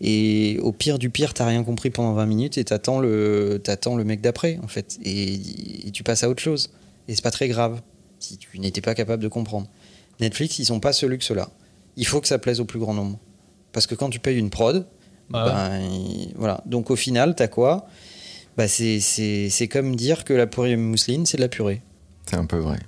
[0.00, 3.94] Et au pire du pire, t'as rien compris pendant 20 minutes et t'attends le, t'attends
[3.96, 4.98] le mec d'après, en fait.
[5.04, 5.34] Et,
[5.86, 6.70] et tu passes à autre chose.
[7.08, 7.80] Et c'est pas très grave
[8.18, 9.68] si tu n'étais pas capable de comprendre.
[10.20, 11.50] Netflix, ils sont pas ce luxe-là.
[11.96, 13.18] Il faut que ça plaise au plus grand nombre.
[13.72, 14.82] Parce que quand tu payes une prod, ouais.
[15.30, 16.62] ben, il- voilà.
[16.66, 17.86] Donc au final, t'as quoi?
[18.56, 21.80] Bah, c'est, c'est, c'est comme dire que la purée mousseline, c'est de la purée.
[22.26, 22.78] C'est un peu vrai.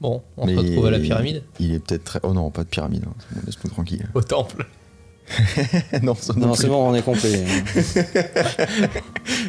[0.00, 1.42] Bon, on Mais se retrouve à la pyramide.
[1.58, 2.20] Il est peut-être très.
[2.22, 3.04] Oh non, pas de pyramide.
[3.08, 3.14] hein.
[3.46, 4.06] Laisse-nous tranquille.
[4.14, 4.66] Au temple.
[6.02, 7.44] non, non Non, c'est bon, on est complet.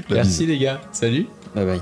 [0.09, 0.81] Merci les gars.
[0.91, 1.27] Salut.
[1.53, 1.81] bye bye.